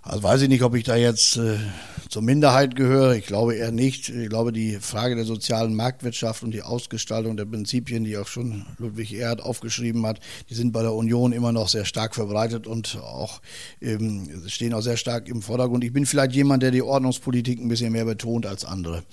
Also 0.07 0.21
weiß 0.21 0.43
ich 0.43 0.50
nicht, 0.50 0.62
ob 0.62 0.75
ich 0.75 0.83
da 0.83 0.95
jetzt 0.95 1.35
äh, 1.38 1.57
zur 2.09 2.21
Minderheit 2.21 2.75
gehöre. 2.75 3.15
Ich 3.15 3.25
glaube 3.25 3.55
eher 3.55 3.71
nicht. 3.71 4.09
Ich 4.09 4.29
glaube, 4.29 4.51
die 4.51 4.77
Frage 4.79 5.15
der 5.15 5.25
sozialen 5.25 5.74
Marktwirtschaft 5.74 6.43
und 6.43 6.51
die 6.51 6.62
Ausgestaltung 6.62 7.38
der 7.38 7.45
Prinzipien, 7.45 8.03
die 8.03 8.15
auch 8.15 8.27
schon 8.27 8.67
Ludwig 8.77 9.13
Erhard 9.13 9.41
aufgeschrieben 9.41 10.05
hat, 10.05 10.19
die 10.47 10.53
sind 10.53 10.74
bei 10.74 10.83
der 10.83 10.93
Union 10.93 11.31
immer 11.31 11.51
noch 11.51 11.69
sehr 11.69 11.85
stark 11.85 12.13
verbreitet 12.13 12.67
und 12.67 13.00
auch 13.01 13.41
ähm, 13.81 14.43
stehen 14.45 14.75
auch 14.75 14.81
sehr 14.81 14.97
stark 14.97 15.27
im 15.27 15.41
Vordergrund. 15.41 15.83
Ich 15.83 15.91
bin 15.91 16.05
vielleicht 16.05 16.33
jemand, 16.33 16.62
der 16.62 16.69
die 16.69 16.83
Ordnungspolitik 16.83 17.59
ein 17.59 17.67
bisschen 17.67 17.91
mehr 17.91 18.05
betont 18.05 18.45
als 18.45 18.63
andere. 18.63 19.03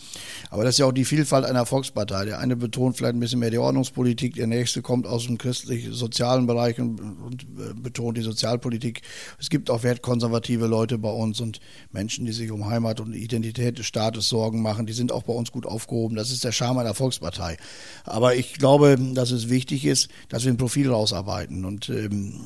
Aber 0.50 0.62
das 0.62 0.74
ist 0.74 0.78
ja 0.80 0.86
auch 0.86 0.92
die 0.92 1.06
Vielfalt 1.06 1.46
einer 1.46 1.64
Volkspartei. 1.64 2.26
Der 2.26 2.38
eine 2.38 2.54
betont 2.54 2.98
vielleicht 2.98 3.14
ein 3.14 3.20
bisschen 3.20 3.40
mehr 3.40 3.50
die 3.50 3.58
Ordnungspolitik, 3.58 4.34
der 4.34 4.46
nächste 4.46 4.82
kommt 4.82 5.06
aus 5.06 5.24
dem 5.24 5.38
christlich-sozialen 5.38 6.46
Bereich 6.46 6.78
und, 6.78 7.00
und 7.00 7.42
äh, 7.42 7.72
betont 7.74 8.18
die 8.18 8.22
Sozialpolitik. 8.22 9.00
Es 9.40 9.48
gibt 9.48 9.70
auch 9.70 9.82
wertkonservative 9.82 10.66
Leute, 10.66 10.81
Leute 10.82 10.98
bei 10.98 11.10
uns 11.10 11.40
und 11.40 11.60
Menschen, 11.92 12.24
die 12.24 12.32
sich 12.32 12.50
um 12.50 12.66
Heimat 12.66 12.98
und 12.98 13.14
Identität 13.14 13.78
des 13.78 13.86
Staates 13.86 14.28
Sorgen 14.28 14.62
machen, 14.62 14.84
die 14.84 14.92
sind 14.92 15.12
auch 15.12 15.22
bei 15.22 15.32
uns 15.32 15.52
gut 15.52 15.64
aufgehoben. 15.64 16.16
Das 16.16 16.32
ist 16.32 16.42
der 16.42 16.50
Charme 16.50 16.78
einer 16.78 16.94
Volkspartei. 16.94 17.56
Aber 18.04 18.34
ich 18.34 18.54
glaube, 18.54 18.98
dass 19.14 19.30
es 19.30 19.48
wichtig 19.48 19.84
ist, 19.84 20.08
dass 20.28 20.44
wir 20.44 20.52
ein 20.52 20.56
Profil 20.56 20.90
rausarbeiten 20.90 21.64
und 21.64 21.88
ähm, 21.88 22.40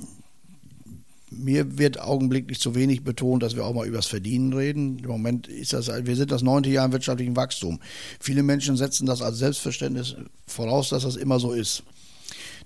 mir 1.30 1.78
wird 1.78 1.98
augenblicklich 1.98 2.60
zu 2.60 2.74
wenig 2.74 3.04
betont, 3.04 3.42
dass 3.42 3.56
wir 3.56 3.64
auch 3.64 3.74
mal 3.74 3.86
übers 3.86 4.06
Verdienen 4.06 4.52
reden. 4.52 4.98
Im 4.98 5.08
Moment 5.08 5.48
ist 5.48 5.72
das, 5.72 5.88
wir 5.88 6.16
sind 6.16 6.30
das 6.30 6.42
neunte 6.42 6.68
Jahr 6.68 6.84
im 6.84 6.92
wirtschaftlichen 6.92 7.36
Wachstum. 7.36 7.80
Viele 8.20 8.42
Menschen 8.42 8.76
setzen 8.76 9.06
das 9.06 9.22
als 9.22 9.38
Selbstverständnis 9.38 10.14
voraus, 10.46 10.90
dass 10.90 11.04
das 11.04 11.16
immer 11.16 11.40
so 11.40 11.52
ist. 11.52 11.82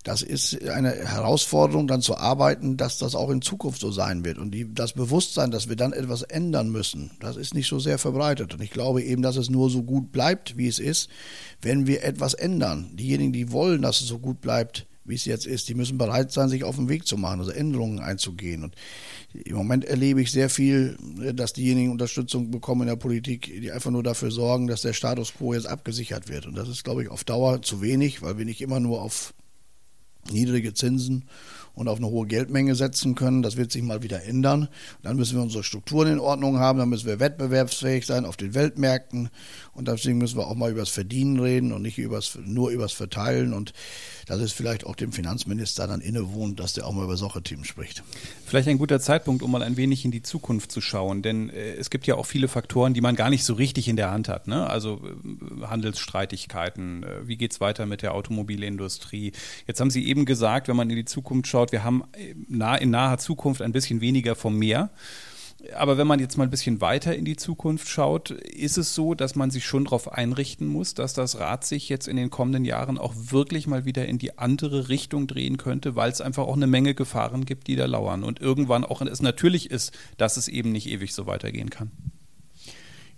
Das 0.02 0.22
ist 0.22 0.62
eine 0.66 0.92
Herausforderung, 0.92 1.86
dann 1.86 2.00
zu 2.00 2.16
arbeiten, 2.16 2.78
dass 2.78 2.96
das 2.96 3.14
auch 3.14 3.28
in 3.28 3.42
Zukunft 3.42 3.80
so 3.80 3.90
sein 3.90 4.24
wird. 4.24 4.38
Und 4.38 4.52
die, 4.52 4.72
das 4.72 4.94
Bewusstsein, 4.94 5.50
dass 5.50 5.68
wir 5.68 5.76
dann 5.76 5.92
etwas 5.92 6.22
ändern 6.22 6.70
müssen, 6.70 7.10
das 7.20 7.36
ist 7.36 7.54
nicht 7.54 7.68
so 7.68 7.78
sehr 7.78 7.98
verbreitet. 7.98 8.54
Und 8.54 8.62
ich 8.62 8.70
glaube 8.70 9.02
eben, 9.02 9.20
dass 9.20 9.36
es 9.36 9.50
nur 9.50 9.68
so 9.68 9.82
gut 9.82 10.10
bleibt, 10.10 10.56
wie 10.56 10.68
es 10.68 10.78
ist, 10.78 11.10
wenn 11.60 11.86
wir 11.86 12.02
etwas 12.02 12.32
ändern. 12.32 12.96
Diejenigen, 12.96 13.34
die 13.34 13.52
wollen, 13.52 13.82
dass 13.82 14.00
es 14.00 14.06
so 14.06 14.18
gut 14.18 14.40
bleibt, 14.40 14.86
wie 15.04 15.16
es 15.16 15.26
jetzt 15.26 15.46
ist, 15.46 15.68
die 15.68 15.74
müssen 15.74 15.98
bereit 15.98 16.32
sein, 16.32 16.48
sich 16.48 16.64
auf 16.64 16.76
den 16.76 16.88
Weg 16.88 17.06
zu 17.06 17.18
machen, 17.18 17.40
also 17.40 17.50
Änderungen 17.50 17.98
einzugehen. 17.98 18.64
Und 18.64 18.74
im 19.34 19.56
Moment 19.56 19.84
erlebe 19.84 20.22
ich 20.22 20.30
sehr 20.30 20.48
viel, 20.48 20.96
dass 21.34 21.52
diejenigen 21.52 21.90
Unterstützung 21.90 22.50
bekommen 22.50 22.82
in 22.82 22.88
der 22.88 22.96
Politik, 22.96 23.52
die 23.60 23.70
einfach 23.70 23.90
nur 23.90 24.02
dafür 24.02 24.30
sorgen, 24.30 24.66
dass 24.66 24.82
der 24.82 24.92
Status 24.92 25.34
quo 25.34 25.52
jetzt 25.52 25.66
abgesichert 25.66 26.28
wird. 26.28 26.46
Und 26.46 26.54
das 26.54 26.68
ist, 26.68 26.84
glaube 26.84 27.02
ich, 27.02 27.10
auf 27.10 27.24
Dauer 27.24 27.60
zu 27.60 27.82
wenig, 27.82 28.22
weil 28.22 28.38
wir 28.38 28.44
nicht 28.44 28.60
immer 28.60 28.80
nur 28.80 29.02
auf 29.02 29.34
niedrige 30.30 30.72
Zinsen 30.72 31.24
und 31.80 31.88
auf 31.88 31.96
eine 31.96 32.08
hohe 32.08 32.26
Geldmenge 32.26 32.74
setzen 32.74 33.14
können. 33.14 33.40
Das 33.40 33.56
wird 33.56 33.72
sich 33.72 33.82
mal 33.82 34.02
wieder 34.02 34.22
ändern. 34.24 34.68
Dann 35.02 35.16
müssen 35.16 35.36
wir 35.36 35.42
unsere 35.42 35.64
Strukturen 35.64 36.08
in 36.08 36.18
Ordnung 36.18 36.58
haben, 36.58 36.78
dann 36.78 36.90
müssen 36.90 37.06
wir 37.06 37.20
wettbewerbsfähig 37.20 38.04
sein 38.04 38.26
auf 38.26 38.36
den 38.36 38.54
Weltmärkten 38.54 39.30
und 39.72 39.88
deswegen 39.88 40.18
müssen 40.18 40.36
wir 40.36 40.46
auch 40.46 40.56
mal 40.56 40.70
übers 40.70 40.90
Verdienen 40.90 41.40
reden 41.40 41.72
und 41.72 41.80
nicht 41.80 41.96
übers, 41.96 42.38
nur 42.44 42.68
übers 42.68 42.92
Verteilen 42.92 43.54
und 43.54 43.72
dass 44.26 44.40
es 44.40 44.52
vielleicht 44.52 44.84
auch 44.84 44.94
dem 44.94 45.10
Finanzminister 45.10 45.86
dann 45.86 46.02
innewohnt, 46.02 46.60
dass 46.60 46.74
der 46.74 46.86
auch 46.86 46.92
mal 46.92 47.04
über 47.04 47.16
solche 47.16 47.42
Themen 47.42 47.64
spricht. 47.64 48.02
Vielleicht 48.44 48.68
ein 48.68 48.78
guter 48.78 49.00
Zeitpunkt, 49.00 49.42
um 49.42 49.50
mal 49.50 49.62
ein 49.62 49.78
wenig 49.78 50.04
in 50.04 50.10
die 50.10 50.22
Zukunft 50.22 50.70
zu 50.70 50.82
schauen, 50.82 51.22
denn 51.22 51.48
äh, 51.48 51.72
es 51.76 51.88
gibt 51.88 52.06
ja 52.06 52.16
auch 52.16 52.26
viele 52.26 52.48
Faktoren, 52.48 52.92
die 52.92 53.00
man 53.00 53.16
gar 53.16 53.30
nicht 53.30 53.42
so 53.42 53.54
richtig 53.54 53.88
in 53.88 53.96
der 53.96 54.10
Hand 54.10 54.28
hat. 54.28 54.46
Ne? 54.46 54.68
Also 54.68 55.00
äh, 55.02 55.66
Handelsstreitigkeiten, 55.66 57.02
äh, 57.02 57.26
wie 57.26 57.38
geht 57.38 57.52
es 57.52 57.60
weiter 57.60 57.86
mit 57.86 58.02
der 58.02 58.14
Automobilindustrie? 58.14 59.32
Jetzt 59.66 59.80
haben 59.80 59.90
Sie 59.90 60.06
eben 60.06 60.26
gesagt, 60.26 60.68
wenn 60.68 60.76
man 60.76 60.90
in 60.90 60.96
die 60.96 61.04
Zukunft 61.06 61.46
schaut, 61.46 61.69
wir 61.72 61.84
haben 61.84 62.04
äh, 62.12 62.82
in 62.82 62.90
naher 62.90 63.18
Zukunft 63.18 63.62
ein 63.62 63.72
bisschen 63.72 64.00
weniger 64.00 64.34
vom 64.34 64.56
Meer. 64.56 64.90
Aber 65.76 65.98
wenn 65.98 66.06
man 66.06 66.20
jetzt 66.20 66.38
mal 66.38 66.44
ein 66.44 66.50
bisschen 66.50 66.80
weiter 66.80 67.14
in 67.14 67.24
die 67.24 67.36
Zukunft 67.36 67.88
schaut, 67.88 68.30
ist 68.30 68.78
es 68.78 68.94
so, 68.94 69.14
dass 69.14 69.34
man 69.34 69.50
sich 69.50 69.66
schon 69.66 69.84
darauf 69.84 70.10
einrichten 70.10 70.66
muss, 70.66 70.94
dass 70.94 71.12
das 71.12 71.38
Rad 71.38 71.64
sich 71.64 71.88
jetzt 71.88 72.08
in 72.08 72.16
den 72.16 72.30
kommenden 72.30 72.64
Jahren 72.64 72.96
auch 72.96 73.14
wirklich 73.14 73.66
mal 73.66 73.84
wieder 73.84 74.06
in 74.06 74.18
die 74.18 74.38
andere 74.38 74.88
Richtung 74.88 75.26
drehen 75.26 75.58
könnte, 75.58 75.96
weil 75.96 76.10
es 76.10 76.22
einfach 76.22 76.44
auch 76.44 76.56
eine 76.56 76.66
Menge 76.66 76.94
Gefahren 76.94 77.44
gibt, 77.44 77.66
die 77.66 77.76
da 77.76 77.84
lauern. 77.86 78.24
Und 78.24 78.40
irgendwann 78.40 78.84
auch 78.84 79.02
es 79.02 79.20
natürlich 79.20 79.70
ist, 79.70 79.92
dass 80.16 80.36
es 80.36 80.48
eben 80.48 80.72
nicht 80.72 80.88
ewig 80.88 81.14
so 81.14 81.26
weitergehen 81.26 81.68
kann. 81.68 81.90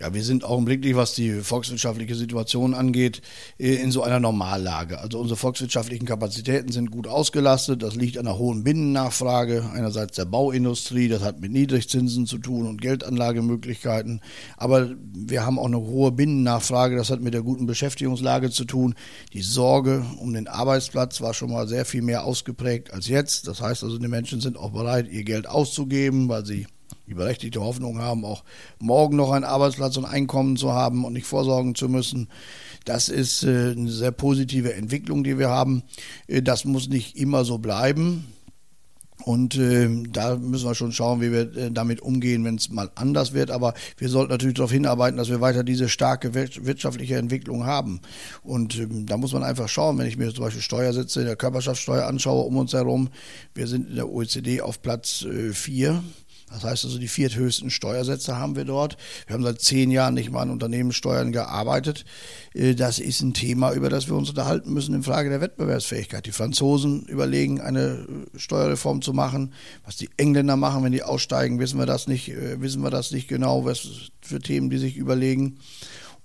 Ja, 0.02 0.12
wir 0.12 0.24
sind 0.24 0.42
augenblicklich, 0.42 0.96
was 0.96 1.14
die 1.14 1.30
volkswirtschaftliche 1.30 2.16
Situation 2.16 2.74
angeht, 2.74 3.22
äh, 3.56 3.74
in 3.74 3.92
so 3.92 4.02
einer 4.02 4.18
Normallage. 4.18 4.98
Also 4.98 5.20
unsere 5.20 5.36
volkswirtschaftlichen 5.36 6.06
Kapazitäten 6.06 6.72
sind 6.72 6.90
gut 6.90 7.06
ausgelastet. 7.06 7.84
Das 7.84 7.94
liegt 7.94 8.18
an 8.18 8.26
einer 8.26 8.36
hohen 8.36 8.64
Binnennachfrage, 8.64 9.70
einerseits 9.72 10.16
der 10.16 10.24
Bauindustrie, 10.24 11.06
das 11.06 11.22
hat 11.22 11.40
mit 11.40 11.52
Niedrigzinsen 11.52 12.26
zu 12.26 12.38
tun 12.38 12.66
und 12.66 12.80
Geldanlagemöglichkeiten. 12.80 14.22
Aber 14.56 14.90
wir 15.14 15.46
haben 15.46 15.60
auch 15.60 15.66
eine 15.66 15.78
hohe 15.78 16.10
Binnennachfrage, 16.10 16.96
das 16.96 17.10
hat 17.10 17.20
mit 17.20 17.32
der 17.32 17.42
guten 17.42 17.66
Beschäftigungslage 17.66 18.50
zu 18.50 18.64
tun. 18.64 18.96
Die 19.32 19.42
Sorge 19.42 20.04
um 20.18 20.34
den 20.34 20.48
Arbeitsplatz 20.48 21.20
war 21.20 21.32
schon 21.32 21.52
mal 21.52 21.68
sehr 21.68 21.84
viel 21.84 22.02
mehr 22.02 22.24
ausgeprägt 22.24 22.92
als 22.92 23.06
jetzt. 23.06 23.46
Das 23.46 23.60
heißt 23.60 23.84
also, 23.84 23.98
die 23.98 24.08
Menschen 24.08 24.40
sind 24.40 24.56
auch 24.56 24.72
bereit, 24.72 25.06
ihr 25.12 25.22
Geld 25.22 25.46
auszugeben, 25.46 26.28
weil 26.28 26.44
sie 26.44 26.66
die 27.12 27.18
berechtigte 27.18 27.60
Hoffnung 27.60 28.00
haben, 28.00 28.24
auch 28.24 28.42
morgen 28.78 29.16
noch 29.16 29.32
einen 29.32 29.44
Arbeitsplatz 29.44 29.98
und 29.98 30.06
Einkommen 30.06 30.56
zu 30.56 30.72
haben 30.72 31.04
und 31.04 31.12
nicht 31.12 31.26
vorsorgen 31.26 31.74
zu 31.74 31.88
müssen. 31.88 32.28
Das 32.86 33.08
ist 33.08 33.44
äh, 33.44 33.72
eine 33.72 33.90
sehr 33.90 34.12
positive 34.12 34.72
Entwicklung, 34.74 35.22
die 35.22 35.38
wir 35.38 35.50
haben. 35.50 35.82
Äh, 36.26 36.42
das 36.42 36.64
muss 36.64 36.88
nicht 36.88 37.16
immer 37.16 37.44
so 37.44 37.58
bleiben. 37.58 38.26
Und 39.24 39.56
äh, 39.56 39.88
da 40.10 40.36
müssen 40.36 40.66
wir 40.66 40.74
schon 40.74 40.90
schauen, 40.90 41.20
wie 41.20 41.30
wir 41.30 41.56
äh, 41.56 41.70
damit 41.70 42.00
umgehen, 42.00 42.44
wenn 42.44 42.56
es 42.56 42.70
mal 42.70 42.90
anders 42.94 43.32
wird. 43.32 43.50
Aber 43.50 43.74
wir 43.98 44.08
sollten 44.08 44.32
natürlich 44.32 44.56
darauf 44.56 44.72
hinarbeiten, 44.72 45.16
dass 45.16 45.28
wir 45.28 45.40
weiter 45.40 45.62
diese 45.62 45.88
starke 45.88 46.34
wirtschaftliche 46.34 47.16
Entwicklung 47.16 47.64
haben. 47.64 48.00
Und 48.42 48.78
äh, 48.80 48.88
da 48.90 49.16
muss 49.16 49.32
man 49.32 49.44
einfach 49.44 49.68
schauen, 49.68 49.98
wenn 49.98 50.08
ich 50.08 50.16
mir 50.16 50.34
zum 50.34 50.44
Beispiel 50.44 50.62
Steuersätze 50.62 51.24
der 51.24 51.36
Körperschaftssteuer 51.36 52.06
anschaue 52.06 52.42
um 52.44 52.56
uns 52.56 52.72
herum. 52.72 53.10
Wir 53.54 53.68
sind 53.68 53.90
in 53.90 53.96
der 53.96 54.08
OECD 54.08 54.60
auf 54.60 54.82
Platz 54.82 55.24
4. 55.52 56.02
Das 56.52 56.64
heißt 56.64 56.84
also, 56.84 56.98
die 56.98 57.08
vierthöchsten 57.08 57.70
Steuersätze 57.70 58.36
haben 58.36 58.56
wir 58.56 58.64
dort. 58.64 58.96
Wir 59.26 59.34
haben 59.34 59.42
seit 59.42 59.60
zehn 59.60 59.90
Jahren 59.90 60.14
nicht 60.14 60.30
mal 60.30 60.42
an 60.42 60.50
Unternehmenssteuern 60.50 61.32
gearbeitet. 61.32 62.04
Äh, 62.54 62.74
das 62.74 62.98
ist 62.98 63.22
ein 63.22 63.34
Thema, 63.34 63.72
über 63.72 63.88
das 63.88 64.08
wir 64.08 64.14
uns 64.14 64.28
unterhalten 64.28 64.72
müssen 64.72 64.94
in 64.94 65.02
Frage 65.02 65.30
der 65.30 65.40
Wettbewerbsfähigkeit. 65.40 66.26
Die 66.26 66.32
Franzosen 66.32 67.06
überlegen, 67.06 67.60
eine 67.60 68.06
äh, 68.34 68.38
Steuerreform 68.38 69.02
zu 69.02 69.12
machen. 69.12 69.52
Was 69.84 69.96
die 69.96 70.10
Engländer 70.16 70.56
machen, 70.56 70.84
wenn 70.84 70.92
die 70.92 71.02
aussteigen, 71.02 71.58
wissen 71.58 71.78
wir 71.78 71.86
das 71.86 72.06
nicht, 72.06 72.28
äh, 72.28 72.60
wissen 72.60 72.82
wir 72.82 72.90
das 72.90 73.10
nicht 73.12 73.28
genau, 73.28 73.64
was 73.64 74.10
für 74.20 74.40
Themen 74.40 74.70
die 74.70 74.78
sich 74.78 74.96
überlegen. 74.96 75.58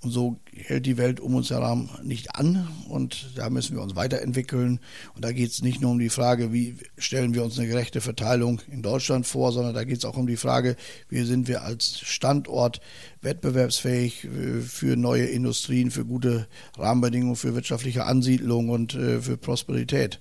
Und 0.03 0.11
so 0.11 0.37
hält 0.53 0.85
die 0.85 0.97
Welt 0.97 1.19
um 1.19 1.33
uns 1.33 1.49
herum 1.49 1.89
nicht 2.03 2.35
an 2.35 2.67
und 2.87 3.31
da 3.35 3.49
müssen 3.49 3.75
wir 3.75 3.81
uns 3.81 3.95
weiterentwickeln. 3.95 4.79
Und 5.15 5.25
da 5.25 5.31
geht 5.31 5.49
es 5.49 5.63
nicht 5.63 5.81
nur 5.81 5.89
um 5.89 5.97
die 5.97 6.09
Frage, 6.09 6.53
wie 6.53 6.75
stellen 6.99 7.33
wir 7.33 7.43
uns 7.43 7.57
eine 7.57 7.67
gerechte 7.67 7.99
Verteilung 7.99 8.61
in 8.71 8.83
Deutschland 8.83 9.25
vor, 9.25 9.51
sondern 9.51 9.73
da 9.73 9.83
geht 9.85 9.97
es 9.97 10.05
auch 10.05 10.15
um 10.15 10.27
die 10.27 10.37
Frage, 10.37 10.75
wie 11.09 11.23
sind 11.23 11.47
wir 11.47 11.63
als 11.63 11.99
Standort 11.99 12.79
wettbewerbsfähig 13.21 14.25
äh, 14.25 14.61
für 14.61 14.95
neue 14.95 15.25
Industrien, 15.25 15.89
für 15.89 16.05
gute 16.05 16.47
Rahmenbedingungen, 16.77 17.35
für 17.35 17.55
wirtschaftliche 17.55 18.05
Ansiedlung 18.05 18.69
und 18.69 18.93
äh, 18.93 19.19
für 19.19 19.37
Prosperität. 19.37 20.19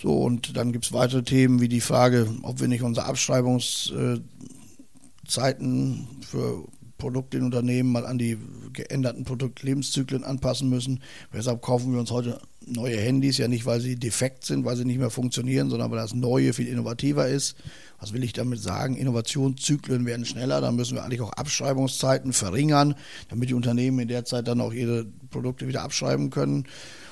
So, 0.00 0.22
und 0.22 0.56
dann 0.56 0.70
gibt 0.72 0.84
es 0.84 0.92
weitere 0.92 1.24
Themen 1.24 1.60
wie 1.60 1.68
die 1.68 1.80
Frage, 1.80 2.32
ob 2.42 2.60
wir 2.60 2.68
nicht 2.68 2.82
unsere 2.82 3.06
Abschreibungszeiten 3.06 6.06
für 6.22 6.64
Produkte 7.00 7.38
in 7.38 7.44
Unternehmen 7.44 7.90
mal 7.90 8.06
an 8.06 8.18
die 8.18 8.38
geänderten 8.72 9.24
Produktlebenszyklen 9.24 10.22
anpassen 10.22 10.68
müssen. 10.68 11.00
Deshalb 11.34 11.62
kaufen 11.62 11.92
wir 11.92 11.98
uns 11.98 12.12
heute 12.12 12.40
neue 12.64 12.96
Handys, 12.96 13.38
ja 13.38 13.48
nicht, 13.48 13.66
weil 13.66 13.80
sie 13.80 13.96
defekt 13.96 14.44
sind, 14.44 14.64
weil 14.64 14.76
sie 14.76 14.84
nicht 14.84 15.00
mehr 15.00 15.10
funktionieren, 15.10 15.70
sondern 15.70 15.90
weil 15.90 15.98
das 15.98 16.14
Neue 16.14 16.52
viel 16.52 16.68
innovativer 16.68 17.26
ist. 17.26 17.56
Was 17.98 18.12
will 18.12 18.22
ich 18.22 18.32
damit 18.32 18.60
sagen? 18.60 18.96
Innovationszyklen 18.96 20.06
werden 20.06 20.24
schneller, 20.24 20.60
dann 20.60 20.76
müssen 20.76 20.94
wir 20.94 21.02
eigentlich 21.02 21.20
auch 21.20 21.32
Abschreibungszeiten 21.32 22.32
verringern, 22.32 22.94
damit 23.28 23.50
die 23.50 23.54
Unternehmen 23.54 23.98
in 23.98 24.08
der 24.08 24.24
Zeit 24.24 24.46
dann 24.46 24.60
auch 24.60 24.72
ihre 24.72 25.06
Produkte 25.30 25.66
wieder 25.66 25.82
abschreiben 25.82 26.30
können. 26.30 26.66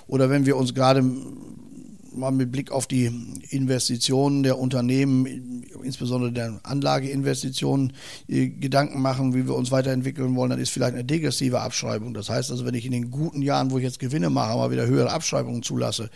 Oder 0.06 0.30
wenn 0.30 0.46
wir 0.46 0.56
uns 0.56 0.74
gerade 0.74 1.02
mal 2.18 2.30
mit 2.30 2.52
Blick 2.52 2.70
auf 2.70 2.86
die 2.86 3.10
Investitionen 3.50 4.42
der 4.42 4.58
Unternehmen, 4.58 5.64
insbesondere 5.82 6.32
der 6.32 6.60
Anlageinvestitionen, 6.62 7.92
äh, 8.28 8.48
Gedanken 8.48 9.00
machen, 9.00 9.34
wie 9.34 9.46
wir 9.46 9.54
uns 9.54 9.70
weiterentwickeln 9.70 10.34
wollen, 10.36 10.50
dann 10.50 10.60
ist 10.60 10.70
vielleicht 10.70 10.94
eine 10.94 11.04
degressive 11.04 11.60
Abschreibung. 11.60 12.14
Das 12.14 12.28
heißt 12.28 12.50
also, 12.50 12.66
wenn 12.66 12.74
ich 12.74 12.84
in 12.84 12.92
den 12.92 13.10
guten 13.10 13.42
Jahren, 13.42 13.70
wo 13.70 13.78
ich 13.78 13.84
jetzt 13.84 13.98
Gewinne 13.98 14.30
mache, 14.30 14.56
mal 14.56 14.70
wieder 14.70 14.86
höhere 14.86 15.10
Abschreibungen 15.10 15.62
zulasse, 15.62 16.10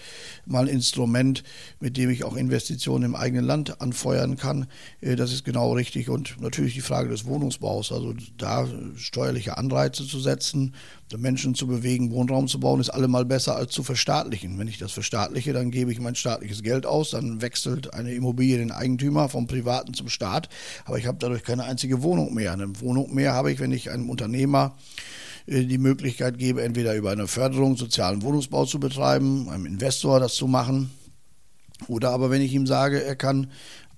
mal 0.47 0.65
ein 0.65 0.69
Instrument, 0.69 1.43
mit 1.81 1.97
dem 1.97 2.11
ich 2.11 2.25
auch 2.25 2.37
Investitionen 2.37 3.05
im 3.05 3.15
eigenen 3.15 3.45
Land 3.45 3.81
anfeuern 3.81 4.37
kann, 4.37 4.67
äh, 5.01 5.17
das 5.17 5.33
ist 5.33 5.45
genau 5.45 5.73
richtig. 5.73 6.09
Und 6.09 6.41
natürlich 6.41 6.75
die 6.75 6.81
Frage 6.81 7.09
des 7.09 7.25
Wohnungsbaus, 7.25 7.93
also 7.93 8.15
da 8.37 8.67
steuerliche 8.97 9.57
Anreize 9.57 10.07
zu 10.07 10.21
setzen, 10.21 10.75
Menschen 11.19 11.55
zu 11.55 11.67
bewegen, 11.67 12.11
Wohnraum 12.11 12.49
zu 12.49 12.61
bauen, 12.61 12.81
ist 12.81 12.91
allemal 12.91 13.25
besser 13.25 13.57
als 13.57 13.73
zu 13.73 13.83
verstaatlichen. 13.83 14.59
Wenn 14.59 14.69
ich 14.69 14.79
das 14.79 14.93
verstaatliche, 14.93 15.53
dann 15.53 15.71
gebe 15.71 15.93
ich 15.93 16.01
mein 16.01 16.15
staatliches 16.15 16.63
Geld 16.63 16.87
aus, 16.87 17.11
dann 17.11 17.43
wechselt 17.43 17.95
eine 17.95 18.13
Immobilie 18.13 18.59
den 18.59 18.73
Eigentümer 18.73 19.29
vom 19.29 19.47
Privaten 19.47 19.95
zum 19.95 20.09
Staat, 20.09 20.49
aber 20.85 20.99
ich 20.99 21.07
habe 21.07 21.19
dadurch 21.21 21.43
keine 21.43 21.65
einzige 21.65 22.03
Wohnung 22.03 22.35
mehr. 22.35 22.53
Eine 22.53 22.81
Wohnung 22.81 23.15
mehr 23.15 23.33
habe 23.35 23.53
ich, 23.53 23.61
wenn 23.61 23.73
ich 23.73 23.91
einem 23.91 24.11
Unternehmer 24.11 24.77
äh, 25.47 25.65
die 25.65 25.79
Möglichkeit 25.79 26.39
gebe, 26.39 26.63
entweder 26.63 26.95
über 26.95 27.11
eine 27.11 27.27
Förderung 27.27 27.77
sozialen 27.77 28.23
Wohnungsbau 28.23 28.65
zu 28.65 28.81
betreiben, 28.81 29.49
einem 29.49 29.67
Investor 29.67 30.21
das 30.21 30.35
zu 30.35 30.47
machen, 30.47 30.91
oder 31.89 32.11
aber 32.11 32.31
wenn 32.31 32.43
ich 32.43 32.53
ihm 32.53 32.67
sage, 32.67 33.03
er 33.03 33.17
kann 33.17 33.51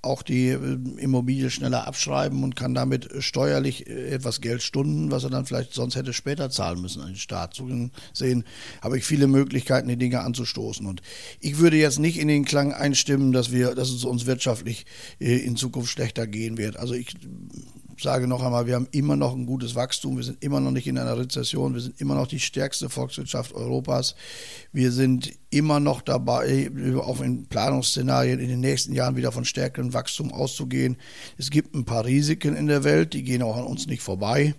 auch 0.05 0.23
die 0.23 0.49
äh, 0.49 0.79
Immobilie 0.99 1.51
schneller 1.51 1.87
abschreiben 1.87 2.43
und 2.45 2.57
kann 2.57 2.75
damit 2.75 3.09
steuerlich 3.19 3.87
äh, 3.87 4.11
etwas 4.11 4.41
Geld 4.41 4.63
stunden, 4.63 5.11
was 5.11 5.25
er 5.25 5.31
dann 5.31 5.47
vielleicht 5.47 5.75
sonst 5.75 5.97
hätte 5.97 6.13
später 6.13 6.51
zahlen 6.51 6.81
müssen 6.81 7.03
an 7.03 7.09
den 7.09 7.17
Staat. 7.17 7.55
So 7.55 7.65
gesehen 7.65 8.45
habe 8.81 8.99
ich 8.99 9.05
viele 9.05 9.27
Möglichkeiten, 9.27 9.89
die 9.89 9.97
Dinge 9.97 10.21
anzustoßen. 10.21 10.87
Und 10.87 11.03
ich 11.41 11.59
würde 11.59 11.77
jetzt 11.77 11.99
nicht 11.99 12.19
in 12.19 12.29
den 12.29 12.45
Klang 12.45 12.73
einstimmen, 12.73 13.33
dass 13.33 13.53
wir, 13.53 13.75
dass 13.75 13.91
es 13.91 14.05
uns 14.05 14.27
wirtschaftlich 14.27 14.87
äh, 15.21 15.37
in 15.37 15.57
Zukunft 15.57 15.91
schlechter 15.91 16.27
gehen 16.27 16.59
wird. 16.59 16.77
Also 16.77 16.95
ich 16.95 17.15
sage 18.03 18.27
noch 18.27 18.43
einmal, 18.43 18.67
wir 18.67 18.75
haben 18.75 18.89
immer 18.91 19.17
noch 19.17 19.35
ein 19.35 19.47
gutes 19.47 19.75
Wachstum, 19.75 20.17
wir 20.17 20.25
sind 20.25 20.43
immer 20.43 20.61
noch 20.61 20.71
nicht 20.71 20.87
in 20.87 20.99
einer 20.99 21.19
Rezession, 21.19 21.75
wir 21.75 21.81
sind 21.81 22.01
immer 22.01 22.15
noch 22.15 22.27
die 22.27 22.41
stärkste 22.41 22.89
Volkswirtschaft 22.89 23.55
Europas. 23.55 24.15
Wir 24.73 24.93
sind 24.93 25.33
immer 25.51 25.81
noch 25.81 26.03
dabei, 26.03 26.71
auf 26.97 27.21
in 27.21 27.47
Planungsszenarien 27.47 28.41
in 28.41 28.49
den 28.49 28.61
nächsten 28.61 28.93
Jahren 28.93 29.17
wieder 29.17 29.33
von 29.33 29.45
stärkerem 29.45 29.93
Wachstum 29.93 30.33
auszugehen. 30.33 30.97
Es 31.39 31.51
gibt 31.51 31.75
ein 31.75 31.85
paar 31.85 32.05
Risiken 32.05 32.57
in 32.57 32.67
der 32.67 32.85
Welt, 32.85 33.13
die 33.13 33.23
gehen 33.23 33.43
auch 33.43 33.57
an 33.57 33.65
uns 33.65 33.87
nicht 33.87 34.03
vorbei. 34.03 34.55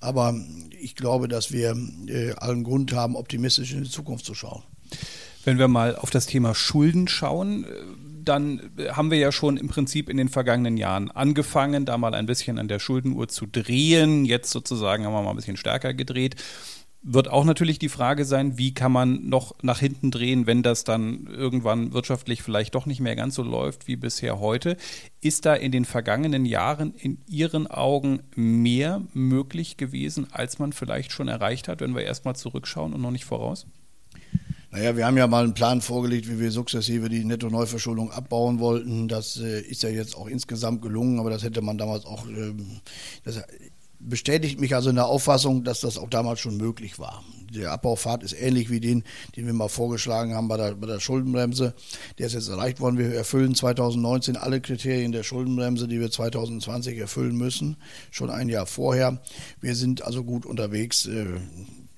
Aber 0.00 0.34
ich 0.80 0.96
glaube, 0.96 1.28
dass 1.28 1.52
wir 1.52 1.76
äh, 2.06 2.32
allen 2.32 2.64
Grund 2.64 2.92
haben, 2.92 3.16
optimistisch 3.16 3.72
in 3.72 3.84
die 3.84 3.90
Zukunft 3.90 4.24
zu 4.24 4.34
schauen. 4.34 4.62
Wenn 5.44 5.58
wir 5.58 5.68
mal 5.68 5.96
auf 5.96 6.10
das 6.10 6.26
Thema 6.26 6.54
Schulden 6.54 7.08
schauen, 7.08 7.66
dann 8.24 8.70
haben 8.92 9.10
wir 9.10 9.18
ja 9.18 9.32
schon 9.32 9.56
im 9.56 9.68
Prinzip 9.68 10.08
in 10.08 10.16
den 10.16 10.28
vergangenen 10.28 10.76
Jahren 10.76 11.10
angefangen, 11.10 11.84
da 11.84 11.98
mal 11.98 12.14
ein 12.14 12.26
bisschen 12.26 12.58
an 12.58 12.68
der 12.68 12.78
Schuldenuhr 12.78 13.28
zu 13.28 13.46
drehen. 13.46 14.24
Jetzt 14.24 14.50
sozusagen 14.50 15.04
haben 15.04 15.12
wir 15.12 15.22
mal 15.22 15.30
ein 15.30 15.36
bisschen 15.36 15.56
stärker 15.56 15.94
gedreht. 15.94 16.36
Wird 17.02 17.28
auch 17.28 17.44
natürlich 17.44 17.78
die 17.78 17.88
Frage 17.88 18.26
sein, 18.26 18.58
wie 18.58 18.74
kann 18.74 18.92
man 18.92 19.26
noch 19.26 19.54
nach 19.62 19.78
hinten 19.78 20.10
drehen, 20.10 20.46
wenn 20.46 20.62
das 20.62 20.84
dann 20.84 21.26
irgendwann 21.26 21.94
wirtschaftlich 21.94 22.42
vielleicht 22.42 22.74
doch 22.74 22.84
nicht 22.84 23.00
mehr 23.00 23.16
ganz 23.16 23.36
so 23.36 23.42
läuft 23.42 23.88
wie 23.88 23.96
bisher 23.96 24.38
heute. 24.38 24.76
Ist 25.22 25.46
da 25.46 25.54
in 25.54 25.72
den 25.72 25.86
vergangenen 25.86 26.44
Jahren 26.44 26.92
in 26.94 27.18
Ihren 27.26 27.66
Augen 27.68 28.20
mehr 28.34 29.00
möglich 29.14 29.78
gewesen, 29.78 30.26
als 30.30 30.58
man 30.58 30.74
vielleicht 30.74 31.12
schon 31.12 31.28
erreicht 31.28 31.68
hat, 31.68 31.80
wenn 31.80 31.94
wir 31.94 32.02
erstmal 32.02 32.36
zurückschauen 32.36 32.92
und 32.92 33.00
noch 33.00 33.12
nicht 33.12 33.24
voraus? 33.24 33.66
Naja, 34.72 34.96
wir 34.96 35.04
haben 35.04 35.16
ja 35.16 35.26
mal 35.26 35.42
einen 35.42 35.54
Plan 35.54 35.80
vorgelegt, 35.80 36.28
wie 36.28 36.38
wir 36.38 36.52
sukzessive 36.52 37.08
die 37.08 37.24
Netto-Neuverschuldung 37.24 38.12
abbauen 38.12 38.60
wollten. 38.60 39.08
Das 39.08 39.36
äh, 39.36 39.60
ist 39.62 39.82
ja 39.82 39.88
jetzt 39.88 40.16
auch 40.16 40.28
insgesamt 40.28 40.80
gelungen, 40.80 41.18
aber 41.18 41.30
das 41.30 41.42
hätte 41.42 41.60
man 41.60 41.76
damals 41.76 42.04
auch. 42.04 42.26
Ähm, 42.28 42.80
das 43.24 43.42
bestätigt 44.00 44.60
mich 44.60 44.74
also 44.74 44.90
in 44.90 44.96
der 44.96 45.06
Auffassung, 45.06 45.64
dass 45.64 45.80
das 45.80 45.98
auch 45.98 46.08
damals 46.08 46.40
schon 46.40 46.56
möglich 46.56 46.98
war. 46.98 47.22
Der 47.52 47.72
Abbaufahrt 47.72 48.22
ist 48.22 48.32
ähnlich 48.32 48.70
wie 48.70 48.78
den, 48.78 49.02
den 49.36 49.46
wir 49.46 49.52
mal 49.52 49.68
vorgeschlagen 49.68 50.34
haben 50.34 50.46
bei 50.46 50.56
der, 50.56 50.76
bei 50.76 50.86
der 50.86 51.00
Schuldenbremse. 51.00 51.74
Der 52.18 52.28
ist 52.28 52.34
jetzt 52.34 52.48
erreicht 52.48 52.80
worden. 52.80 52.96
Wir 52.96 53.12
erfüllen 53.12 53.56
2019 53.56 54.36
alle 54.36 54.60
Kriterien 54.60 55.10
der 55.10 55.24
Schuldenbremse, 55.24 55.88
die 55.88 56.00
wir 56.00 56.10
2020 56.10 56.96
erfüllen 56.96 57.36
müssen, 57.36 57.76
schon 58.12 58.30
ein 58.30 58.48
Jahr 58.48 58.66
vorher. 58.66 59.20
Wir 59.60 59.74
sind 59.74 60.02
also 60.02 60.22
gut 60.22 60.46
unterwegs. 60.46 61.06
Äh, 61.06 61.26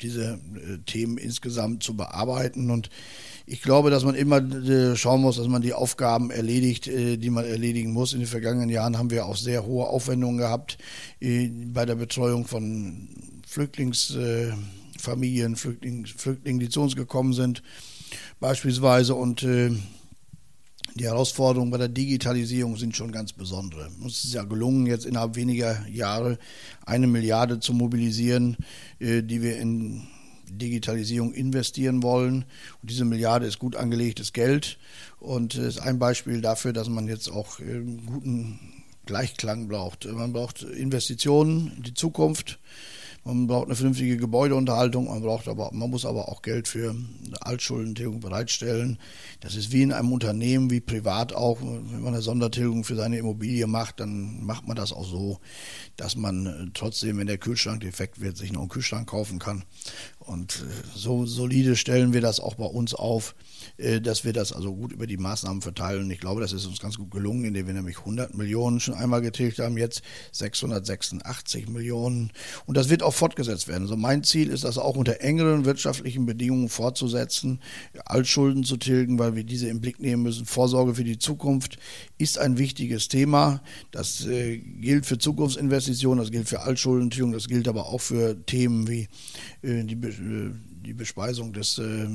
diese 0.03 0.41
äh, 0.55 0.79
Themen 0.87 1.19
insgesamt 1.19 1.83
zu 1.83 1.97
bearbeiten. 1.97 2.71
Und 2.71 2.89
ich 3.47 3.63
glaube, 3.63 3.91
dass 3.91 4.05
man 4.05 4.15
immer 4.15 4.39
äh, 4.39 4.95
schauen 4.97 5.23
muss, 5.23 5.37
dass 5.37 5.49
man 5.49 5.63
die 5.63 5.75
Aufgaben 5.75 6.31
erledigt, 6.31 6.87
äh, 6.89 7.17
die 7.17 7.31
man 7.31 7.45
erledigen 7.45 7.93
muss. 7.93 8.13
In 8.13 8.21
den 8.21 8.29
vergangenen 8.29 8.71
Jahren 8.71 8.99
haben 8.99 9.11
wir 9.11 9.27
auch 9.27 9.37
sehr 9.37 9.65
hohe 9.65 9.87
Aufwendungen 9.87 10.39
gehabt 10.39 10.79
bei 11.21 11.87
der 11.87 11.95
Betreuung 11.95 12.47
von 12.47 13.09
Flüchtlingsfamilien, 13.47 15.57
Flüchtlingen, 15.57 16.07
Flüchtlingen, 16.07 16.61
die 16.61 16.69
zu 16.69 16.83
uns 16.83 16.97
gekommen 16.97 17.33
sind, 17.33 17.63
beispielsweise. 18.41 19.15
Und 19.15 19.47
Die 20.95 21.05
Herausforderungen 21.05 21.71
bei 21.71 21.79
der 21.79 21.89
Digitalisierung 21.89 22.77
sind 22.77 22.95
schon 22.97 23.13
ganz 23.13 23.33
besondere. 23.33 23.89
Uns 24.03 24.25
ist 24.25 24.35
ja 24.35 24.43
gelungen, 24.45 24.87
jetzt 24.87 25.07
innerhalb 25.07 25.37
weniger 25.37 25.87
Jahre 25.89 26.39
eine 26.85 27.07
Milliarde 27.07 27.61
zu 27.61 27.73
mobilisieren, 27.73 28.59
äh, 28.99 29.23
die 29.23 29.41
wir 29.41 29.59
in 29.59 30.07
Digitalisierung 30.51 31.33
investieren 31.33 32.03
wollen. 32.03 32.45
Und 32.83 32.91
diese 32.91 33.07
Milliarde 33.07 33.47
ist 33.47 33.59
gut 33.59 33.75
angelegtes 33.75 34.35
Geld 34.35 34.79
und 35.19 35.55
ist 35.55 35.79
ein 35.79 35.99
Beispiel 35.99 36.43
dafür, 36.43 36.75
dass 36.75 36.91
man 36.91 37.09
jetzt 37.09 37.31
auch 37.31 37.59
einen 37.59 38.05
guten 38.05 38.61
Gleichklang 39.07 39.69
braucht. 39.69 40.05
Man 40.05 40.35
braucht 40.35 40.63
Investitionen 40.63 41.73
in 41.77 41.83
die 41.85 41.95
Zukunft. 41.95 42.59
Man 43.25 43.47
braucht 43.47 43.67
eine 43.67 43.77
vernünftige 43.77 44.17
Gebäudeunterhaltung, 44.17 45.07
man 45.07 45.23
braucht 45.23 45.47
aber, 45.47 45.71
man 45.73 45.91
muss 45.91 46.05
aber 46.05 46.29
auch 46.29 46.43
Geld 46.43 46.67
für 46.67 46.93
Altschuldentilgung 47.41 48.19
bereitstellen. 48.19 48.99
Das 49.39 49.55
ist 49.55 49.71
wie 49.71 49.83
in 49.83 49.93
einem 49.93 50.11
Unternehmen, 50.11 50.71
wie 50.71 50.81
privat 50.81 51.33
auch. 51.33 51.61
Wenn 51.61 52.03
man 52.03 52.15
eine 52.15 52.23
Sondertilgung 52.23 52.83
für 52.83 52.97
seine 52.97 53.19
Immobilie 53.19 53.69
macht, 53.69 54.01
dann 54.01 54.45
macht 54.45 54.67
man 54.67 54.77
das 54.77 54.93
auch 54.93 55.07
so, 55.07 55.39
dass 55.97 56.17
man 56.17 56.73
trotzdem, 56.75 57.19
wenn 57.19 57.29
der 57.29 57.39
Kühlschrank 57.39 57.81
defekt 57.81 58.21
wird, 58.21 58.37
sich 58.37 58.51
noch 58.51 58.61
einen 58.61 58.69
Kühlschrank 58.69 59.09
kaufen 59.09 59.39
kann. 59.39 59.63
Und 60.19 60.65
äh, 60.67 60.99
so 60.99 61.27
solide 61.27 61.77
stellen 61.77 62.13
wir 62.13 62.21
das 62.21 62.41
auch 62.41 62.55
bei 62.55 62.65
uns 62.65 62.95
auf, 62.95 63.35
äh, 63.77 64.01
dass 64.01 64.25
wir 64.25 64.33
das 64.33 64.53
also 64.53 64.75
gut 64.75 64.93
über 64.93 65.07
die 65.07 65.17
Maßnahmen 65.17 65.63
verteilen. 65.63 66.11
Ich 66.11 66.21
glaube, 66.21 66.41
das 66.41 66.53
ist 66.53 66.67
uns 66.67 66.81
ganz 66.81 66.97
gut 66.97 67.11
gelungen, 67.11 67.45
indem 67.45 67.67
wir 67.67 67.75
nämlich 67.75 67.99
100 67.99 68.35
Millionen 68.35 68.81
schon 68.81 68.95
einmal 68.95 69.21
getilgt 69.21 69.59
haben, 69.59 69.77
jetzt 69.77 70.03
686 70.33 71.69
Millionen. 71.69 72.33
Und 72.67 72.77
das 72.77 72.89
wird 72.89 73.03
auch 73.03 73.12
fortgesetzt 73.13 73.69
werden. 73.69 73.83
Also 73.83 73.97
mein 73.97 74.25
Ziel 74.25 74.49
ist, 74.49 74.65
das 74.65 74.79
auch 74.79 74.97
unter 74.97 75.21
engeren 75.21 75.65
wirtschaftlichen 75.65 76.27
Bedingungen 76.27 76.69
fortzusetzen, 76.69 77.61
Altschulden 78.05 78.65
zu 78.65 78.77
tilgen, 78.77 79.19
weil 79.19 79.37
wir 79.37 79.45
diese 79.45 79.69
im 79.69 79.81
Blick 79.81 80.01
nehmen 80.01 80.23
müssen. 80.23 80.47
Vorsorge 80.47 80.95
für 80.95 81.05
die 81.05 81.19
Zukunft 81.19 81.79
ist 82.19 82.39
ein 82.39 82.59
wichtiges 82.59 83.09
Thema. 83.09 83.63
Das 83.91 84.27
äh, 84.27 84.59
gilt 84.59 85.07
für 85.07 85.19
Zukunftsinvestitionen, 85.19 86.19
das 86.19 86.31
gilt 86.31 86.49
für 86.49 86.61
Altschuldentilgung, 86.61 87.33
das 87.33 87.49
gilt 87.49 87.69
aber 87.69 87.87
auch 87.87 88.01
für 88.01 88.45
Themen 88.47 88.89
wie 88.89 89.09
äh, 89.63 89.85
die 89.85 89.95
äh, 89.95 90.51
die 90.83 90.93
Bespeisung 90.93 91.53
des 91.53 91.79
äh, 91.79 92.07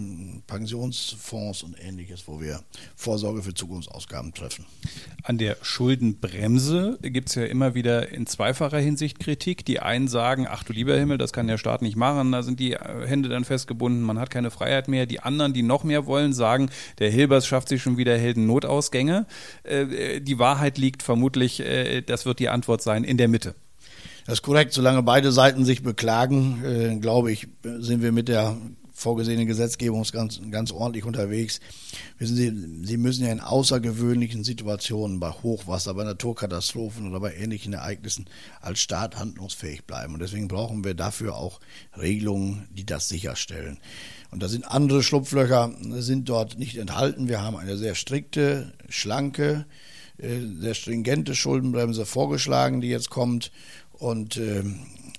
Pensionsfonds 0.47 1.63
und 1.63 1.75
ähnliches, 1.81 2.27
wo 2.27 2.41
wir 2.41 2.61
Vorsorge 2.95 3.41
für 3.41 3.53
Zukunftsausgaben 3.53 4.33
treffen. 4.33 4.65
An 5.23 5.37
der 5.37 5.57
Schuldenbremse 5.61 6.97
gibt 7.01 7.29
es 7.29 7.35
ja 7.35 7.45
immer 7.45 7.75
wieder 7.75 8.09
in 8.09 8.27
zweifacher 8.27 8.79
Hinsicht 8.79 9.19
Kritik. 9.19 9.65
Die 9.65 9.79
einen 9.79 10.07
sagen, 10.07 10.47
ach 10.49 10.63
du 10.63 10.73
lieber 10.73 10.97
Himmel, 10.97 11.17
das 11.17 11.33
kann 11.33 11.47
der 11.47 11.57
Staat 11.57 11.81
nicht 11.81 11.95
machen, 11.95 12.31
da 12.31 12.43
sind 12.43 12.59
die 12.59 12.73
äh, 12.73 13.07
Hände 13.07 13.29
dann 13.29 13.45
festgebunden, 13.45 14.01
man 14.01 14.19
hat 14.19 14.29
keine 14.29 14.51
Freiheit 14.51 14.87
mehr. 14.87 15.05
Die 15.05 15.21
anderen, 15.21 15.53
die 15.53 15.63
noch 15.63 15.83
mehr 15.83 16.05
wollen, 16.05 16.33
sagen, 16.33 16.69
der 16.99 17.09
Hilbers 17.09 17.47
schafft 17.47 17.69
sich 17.69 17.81
schon 17.81 17.97
wieder 17.97 18.17
Helden-Notausgänge. 18.17 19.25
Äh, 19.63 20.21
die 20.21 20.39
Wahrheit 20.39 20.77
liegt 20.77 21.03
vermutlich, 21.03 21.59
äh, 21.59 22.01
das 22.01 22.25
wird 22.25 22.39
die 22.39 22.49
Antwort 22.49 22.81
sein, 22.81 23.03
in 23.03 23.17
der 23.17 23.27
Mitte. 23.27 23.55
Das 24.27 24.39
ist 24.39 24.41
korrekt. 24.41 24.73
Solange 24.73 25.03
beide 25.03 25.31
Seiten 25.31 25.63
sich 25.63 25.83
beklagen, 25.83 26.61
äh, 26.65 26.97
glaube 26.97 27.31
ich, 27.31 27.47
sind 27.63 28.01
wir 28.01 28.11
mit 28.11 28.27
der 28.27 28.57
vorgesehenen 28.91 29.47
Gesetzgebung 29.47 30.03
ganz, 30.11 30.41
ganz 30.51 30.71
ordentlich 30.73 31.05
unterwegs. 31.05 31.61
Wissen 32.17 32.35
Sie, 32.35 32.85
Sie 32.85 32.97
müssen 32.97 33.25
ja 33.25 33.31
in 33.31 33.39
außergewöhnlichen 33.39 34.43
Situationen, 34.43 35.21
bei 35.21 35.29
Hochwasser, 35.29 35.93
bei 35.93 36.03
Naturkatastrophen 36.03 37.07
oder 37.07 37.21
bei 37.21 37.35
ähnlichen 37.35 37.71
Ereignissen 37.71 38.25
als 38.59 38.79
Staat 38.79 39.17
handlungsfähig 39.17 39.85
bleiben. 39.85 40.15
Und 40.15 40.19
deswegen 40.19 40.49
brauchen 40.49 40.83
wir 40.83 40.93
dafür 40.93 41.37
auch 41.37 41.61
Regelungen, 41.97 42.67
die 42.71 42.85
das 42.85 43.07
sicherstellen. 43.07 43.77
Und 44.31 44.43
da 44.43 44.49
sind 44.49 44.65
andere 44.65 45.03
Schlupflöcher, 45.03 45.71
sind 45.99 46.27
dort 46.27 46.59
nicht 46.59 46.75
enthalten. 46.75 47.29
Wir 47.29 47.41
haben 47.41 47.55
eine 47.55 47.77
sehr 47.77 47.95
strikte, 47.95 48.73
schlanke, 48.89 49.65
äh, 50.17 50.39
sehr 50.59 50.73
stringente 50.73 51.35
Schuldenbremse 51.35 52.05
vorgeschlagen, 52.05 52.81
die 52.81 52.89
jetzt 52.89 53.09
kommt. 53.09 53.51
Und 53.99 54.37
äh, 54.37 54.63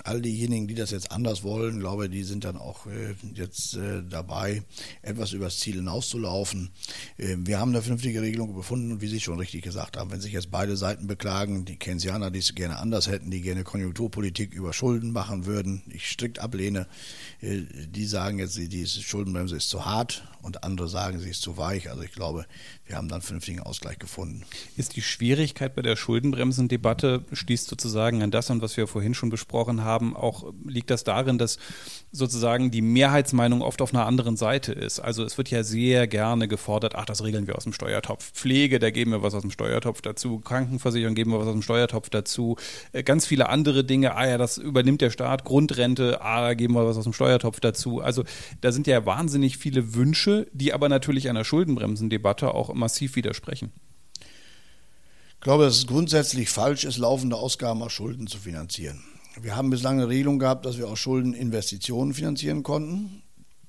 all 0.05 0.23
diejenigen, 0.23 0.69
die 0.69 0.75
das 0.75 0.91
jetzt 0.91 1.13
anders 1.13 1.43
wollen, 1.43 1.81
glaube 1.81 2.09
die 2.09 2.23
sind 2.23 2.45
dann 2.45 2.57
auch 2.57 2.87
äh, 2.87 3.15
jetzt 3.35 3.75
äh, 3.75 4.03
dabei, 4.09 4.63
etwas 5.03 5.33
übers 5.33 5.59
Ziel 5.59 5.77
hinauszulaufen. 5.77 6.71
Äh, 7.17 7.37
wir 7.41 7.59
haben 7.59 7.71
eine 7.71 7.83
vernünftige 7.83 8.23
Regelung 8.23 8.55
befunden 8.55 8.93
und 8.93 9.01
wie 9.01 9.09
Sie 9.09 9.21
schon 9.21 9.39
richtig 9.39 9.63
gesagt 9.63 9.97
haben, 9.97 10.11
wenn 10.11 10.21
sich 10.21 10.33
jetzt 10.33 10.51
beide 10.51 10.77
Seiten 10.77 11.07
beklagen, 11.07 11.65
die 11.65 11.77
Keynesianer, 11.77 12.31
die 12.31 12.39
es 12.39 12.55
gerne 12.55 12.79
anders 12.79 13.09
hätten, 13.09 13.31
die 13.31 13.43
gerne 13.43 13.65
Konjunkturpolitik 13.65 14.55
über 14.55 14.73
Schulden 14.73 15.13
machen 15.13 15.47
würden, 15.47 15.83
ich 15.91 16.07
strikt 16.07 16.39
ablehne, 16.39 16.87
äh, 17.41 17.63
die 17.89 18.07
sagen 18.07 18.39
jetzt, 18.39 18.57
die 18.57 18.87
Schuldenbremse 18.87 19.57
ist 19.57 19.69
zu 19.69 19.85
hart 19.85 20.25
und 20.49 20.65
andere 20.65 20.89
sagen, 20.89 21.21
sie 21.21 21.31
ist 21.31 21.43
zu 21.43 21.57
weich. 21.57 21.91
Also 21.91 22.03
ich 22.03 22.13
glaube, 22.13 22.47
wir 22.87 22.97
haben 22.97 23.09
dann 23.09 23.17
einen 23.17 23.23
vernünftigen 23.23 23.61
Ausgleich 23.61 23.99
gefunden. 23.99 24.45
Ist 24.77 24.97
die 24.97 25.03
Schwierigkeit 25.03 25.75
bei 25.75 25.83
der 25.83 25.95
Schuldenbremsendebatte, 25.95 27.25
schließt 27.33 27.69
sozusagen 27.69 28.23
an 28.23 28.31
das 28.31 28.51
an, 28.51 28.63
was 28.63 28.77
wir 28.77 28.87
vorhin 28.87 29.15
schon 29.15 29.29
besprochen 29.29 29.85
haben, 29.85 30.17
auch 30.17 30.53
liegt 30.65 30.91
das 30.91 31.05
darin, 31.05 31.39
dass 31.39 31.59
sozusagen 32.11 32.71
die 32.71 32.81
Mehrheitsmeinung 32.81 33.61
oft 33.61 33.83
auf 33.83 33.93
einer 33.93 34.07
anderen 34.07 34.37
Seite 34.37 34.73
ist. 34.73 35.01
Also 35.01 35.23
es 35.23 35.37
wird 35.37 35.51
ja 35.51 35.63
sehr 35.63 36.07
gerne 36.07 36.49
gefordert, 36.49 36.95
ach, 36.95 37.05
das 37.05 37.23
regeln 37.23 37.47
wir 37.47 37.57
aus 37.57 37.65
dem 37.65 37.75
Steuertopf. 37.75 38.33
Pflege, 38.33 38.79
da 38.79 38.91
geben 38.91 39.11
wir 39.11 39.23
was 39.23 39.35
aus 39.35 39.43
dem 39.43 39.51
Steuertopf 39.51 40.01
dazu. 40.01 40.39
Krankenversicherung 40.41 41.15
geben 41.15 41.33
wir 41.33 41.41
was 41.41 41.49
aus 41.49 41.53
dem 41.53 41.63
Steuertopf 41.63 42.09
dazu. 42.09 42.57
Äh, 42.93 43.03
ganz 43.03 43.27
viele 43.27 43.51
andere 43.51 43.85
Dinge, 43.85 44.15
ah 44.15 44.27
ja, 44.27 44.39
das 44.39 44.57
übernimmt 44.57 45.03
der 45.03 45.11
Staat. 45.11 45.45
Grundrente, 45.45 46.23
ah, 46.23 46.41
da 46.41 46.55
geben 46.55 46.75
wir 46.75 46.87
was 46.87 46.97
aus 46.97 47.05
dem 47.05 47.13
Steuertopf 47.13 47.61
dazu. 47.61 48.01
Also 48.01 48.25
da 48.63 48.73
sind 48.73 48.87
ja 48.87 49.05
wahnsinnig 49.05 49.59
viele 49.59 49.95
Wünsche, 49.95 50.38
die 50.53 50.73
aber 50.73 50.89
natürlich 50.89 51.29
einer 51.29 51.45
Schuldenbremsendebatte 51.45 52.55
auch 52.55 52.73
massiv 52.75 53.17
widersprechen. 53.17 53.73
Ich 54.21 55.41
glaube, 55.41 55.65
dass 55.65 55.77
es 55.77 55.87
grundsätzlich 55.87 56.51
falsch 56.51 56.85
ist, 56.85 56.99
laufende 56.99 57.37
Ausgaben 57.37 57.83
aus 57.83 57.93
Schulden 57.93 58.27
zu 58.27 58.39
finanzieren. 58.39 59.05
Wir 59.41 59.55
haben 59.55 59.71
bislang 59.71 59.99
eine 59.99 60.09
Regelung 60.09 60.39
gehabt, 60.39 60.67
dass 60.67 60.79
wir 60.79 60.89
aus 60.89 60.99
Schulden 60.99 61.33
Investitionen 61.33 62.13
finanzieren 62.13 62.65
konnten. 62.65 63.23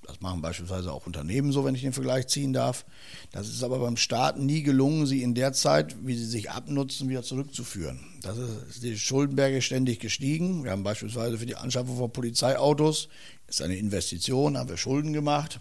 Das 0.10 0.22
machen 0.22 0.42
beispielsweise 0.42 0.92
auch 0.92 1.06
Unternehmen 1.06 1.52
so, 1.52 1.64
wenn 1.64 1.76
ich 1.76 1.82
den 1.82 1.94
Vergleich 1.94 2.26
ziehen 2.28 2.52
darf. 2.52 2.86
Das 3.32 3.48
ist 3.48 3.64
aber 3.64 3.78
beim 3.78 3.96
Staat 3.96 4.40
nie 4.40 4.64
gelungen, 4.64 5.06
sie 5.06 5.22
in 5.22 5.36
der 5.36 5.54
Zeit, 5.54 5.96
wie 6.04 6.16
sie 6.16 6.26
sich 6.26 6.50
abnutzen, 6.50 7.10
wieder 7.10 7.22
zurückzuführen. 7.22 8.00
Das 8.24 8.40
ist 8.40 8.82
die 8.82 8.98
Schuldenberge 8.98 9.62
ständig 9.62 10.00
gestiegen. 10.00 10.64
Wir 10.64 10.72
haben 10.72 10.82
beispielsweise 10.82 11.38
für 11.38 11.46
die 11.46 11.56
Anschaffung 11.56 11.98
von 11.98 12.12
Polizeiautos, 12.12 13.10
ist 13.48 13.62
eine 13.62 13.78
Investition, 13.78 14.58
haben 14.58 14.70
wir 14.70 14.78
Schulden 14.78 15.14
gemacht. 15.14 15.60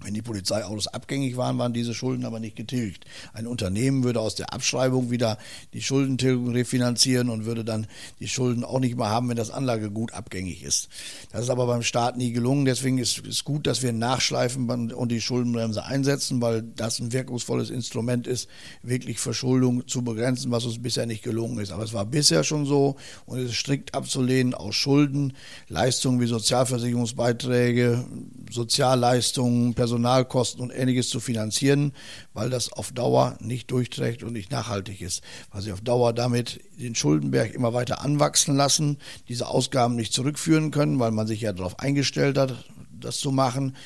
Wenn 0.00 0.14
die 0.14 0.22
Polizeiautos 0.22 0.86
abgängig 0.86 1.36
waren, 1.36 1.58
waren 1.58 1.72
diese 1.72 1.92
Schulden 1.92 2.24
aber 2.24 2.38
nicht 2.38 2.54
getilgt. 2.54 3.04
Ein 3.32 3.48
Unternehmen 3.48 4.04
würde 4.04 4.20
aus 4.20 4.36
der 4.36 4.52
Abschreibung 4.52 5.10
wieder 5.10 5.38
die 5.72 5.82
Schuldentilgung 5.82 6.50
refinanzieren 6.50 7.30
und 7.30 7.46
würde 7.46 7.64
dann 7.64 7.86
die 8.20 8.28
Schulden 8.28 8.62
auch 8.62 8.78
nicht 8.78 8.96
mehr 8.96 9.08
haben, 9.08 9.28
wenn 9.28 9.36
das 9.36 9.50
Anlagegut 9.50 10.14
abgängig 10.14 10.62
ist. 10.62 10.88
Das 11.32 11.42
ist 11.42 11.50
aber 11.50 11.66
beim 11.66 11.82
Staat 11.82 12.16
nie 12.16 12.32
gelungen. 12.32 12.64
Deswegen 12.64 12.98
ist 12.98 13.26
es 13.26 13.44
gut, 13.44 13.66
dass 13.66 13.82
wir 13.82 13.92
nachschleifen 13.92 14.92
und 14.92 15.08
die 15.10 15.20
Schuldenbremse 15.20 15.84
einsetzen, 15.84 16.40
weil 16.40 16.62
das 16.62 17.00
ein 17.00 17.12
wirkungsvolles 17.12 17.70
Instrument 17.70 18.26
ist, 18.26 18.48
wirklich 18.82 19.18
Verschuldung 19.18 19.88
zu 19.88 20.02
begrenzen, 20.02 20.52
was 20.52 20.64
uns 20.64 20.80
bisher 20.80 21.06
nicht 21.06 21.24
gelungen 21.24 21.58
ist. 21.58 21.72
Aber 21.72 21.82
es 21.82 21.92
war 21.92 22.06
bisher 22.06 22.44
schon 22.44 22.66
so 22.66 22.96
und 23.26 23.38
es 23.38 23.50
ist 23.50 23.56
strikt 23.56 23.94
abzulehnen 23.94 24.54
aus 24.54 24.76
Schulden, 24.76 25.32
Leistungen 25.68 26.20
wie 26.20 26.26
Sozialversicherungsbeiträge, 26.26 28.04
Sozialleistungen, 28.50 29.74
Personalkosten 29.74 30.60
und 30.60 30.70
ähnliches 30.70 31.08
zu 31.08 31.20
finanzieren, 31.20 31.92
weil 32.32 32.50
das 32.50 32.72
auf 32.72 32.92
Dauer 32.92 33.36
nicht 33.40 33.70
durchträgt 33.70 34.22
und 34.22 34.32
nicht 34.32 34.50
nachhaltig 34.50 35.00
ist. 35.00 35.22
Weil 35.52 35.62
sie 35.62 35.72
auf 35.72 35.80
Dauer 35.80 36.12
damit 36.12 36.60
den 36.78 36.94
Schuldenberg 36.94 37.54
immer 37.54 37.74
weiter 37.74 38.02
anwachsen 38.02 38.56
lassen, 38.56 38.98
diese 39.28 39.48
Ausgaben 39.48 39.96
nicht 39.96 40.12
zurückführen 40.12 40.70
können, 40.70 40.98
weil 40.98 41.10
man 41.10 41.26
sich 41.26 41.40
ja 41.40 41.52
darauf 41.52 41.78
eingestellt 41.78 42.38
hat, 42.38 42.64
das 42.90 43.18
zu 43.18 43.30
machen. 43.30 43.76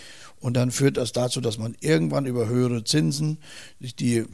Und 0.41 0.55
dann 0.55 0.73
führt 0.73 0.97
das 0.97 1.13
dazu, 1.13 1.41
dass 1.41 1.59
man 1.59 1.77
irgendwann 1.81 2.27
über 2.27 2.49
höhere 2.49 2.83
Zinsen 2.83 3.39
sich 3.81 3.95
die 3.95 4.25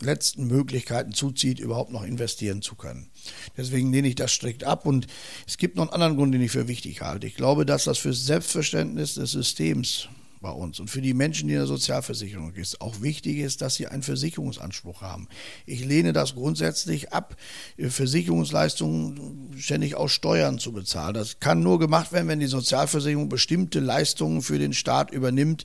letzten 0.00 0.46
Möglichkeiten 0.46 1.12
zuzieht, 1.12 1.58
überhaupt 1.58 1.90
noch 1.90 2.02
investieren 2.02 2.62
zu 2.62 2.74
können. 2.74 3.08
Deswegen 3.56 3.92
lehne 3.92 4.08
ich 4.08 4.14
das 4.14 4.32
strikt 4.32 4.64
ab. 4.64 4.86
Und 4.86 5.06
es 5.46 5.56
gibt 5.56 5.76
noch 5.76 5.84
einen 5.84 5.92
anderen 5.92 6.16
Grund, 6.16 6.34
den 6.34 6.42
ich 6.42 6.52
für 6.52 6.68
wichtig 6.68 7.00
halte. 7.00 7.26
Ich 7.26 7.34
glaube, 7.34 7.64
dass 7.66 7.84
das 7.84 7.98
für 7.98 8.10
das 8.10 8.24
Selbstverständnis 8.24 9.14
des 9.14 9.30
Systems 9.30 10.08
bei 10.40 10.50
uns 10.50 10.80
und 10.80 10.90
für 10.90 11.00
die 11.00 11.14
Menschen, 11.14 11.48
die 11.48 11.54
in 11.54 11.60
der 11.60 11.66
Sozialversicherung 11.66 12.52
ist, 12.52 12.80
auch 12.80 13.00
wichtig 13.00 13.38
ist, 13.38 13.62
dass 13.62 13.76
sie 13.76 13.86
einen 13.86 14.02
Versicherungsanspruch 14.02 15.00
haben. 15.00 15.28
Ich 15.64 15.84
lehne 15.84 16.12
das 16.12 16.34
grundsätzlich 16.34 17.12
ab, 17.12 17.36
Versicherungsleistungen 17.78 19.54
ständig 19.58 19.94
aus 19.94 20.12
Steuern 20.12 20.58
zu 20.58 20.72
bezahlen. 20.72 21.14
Das 21.14 21.40
kann 21.40 21.60
nur 21.62 21.78
gemacht 21.78 22.12
werden, 22.12 22.28
wenn 22.28 22.40
die 22.40 22.46
Sozialversicherung 22.46 23.28
bestimmte 23.28 23.80
Leistungen 23.80 24.42
für 24.42 24.58
den 24.58 24.74
Staat 24.74 25.10
übernimmt, 25.10 25.64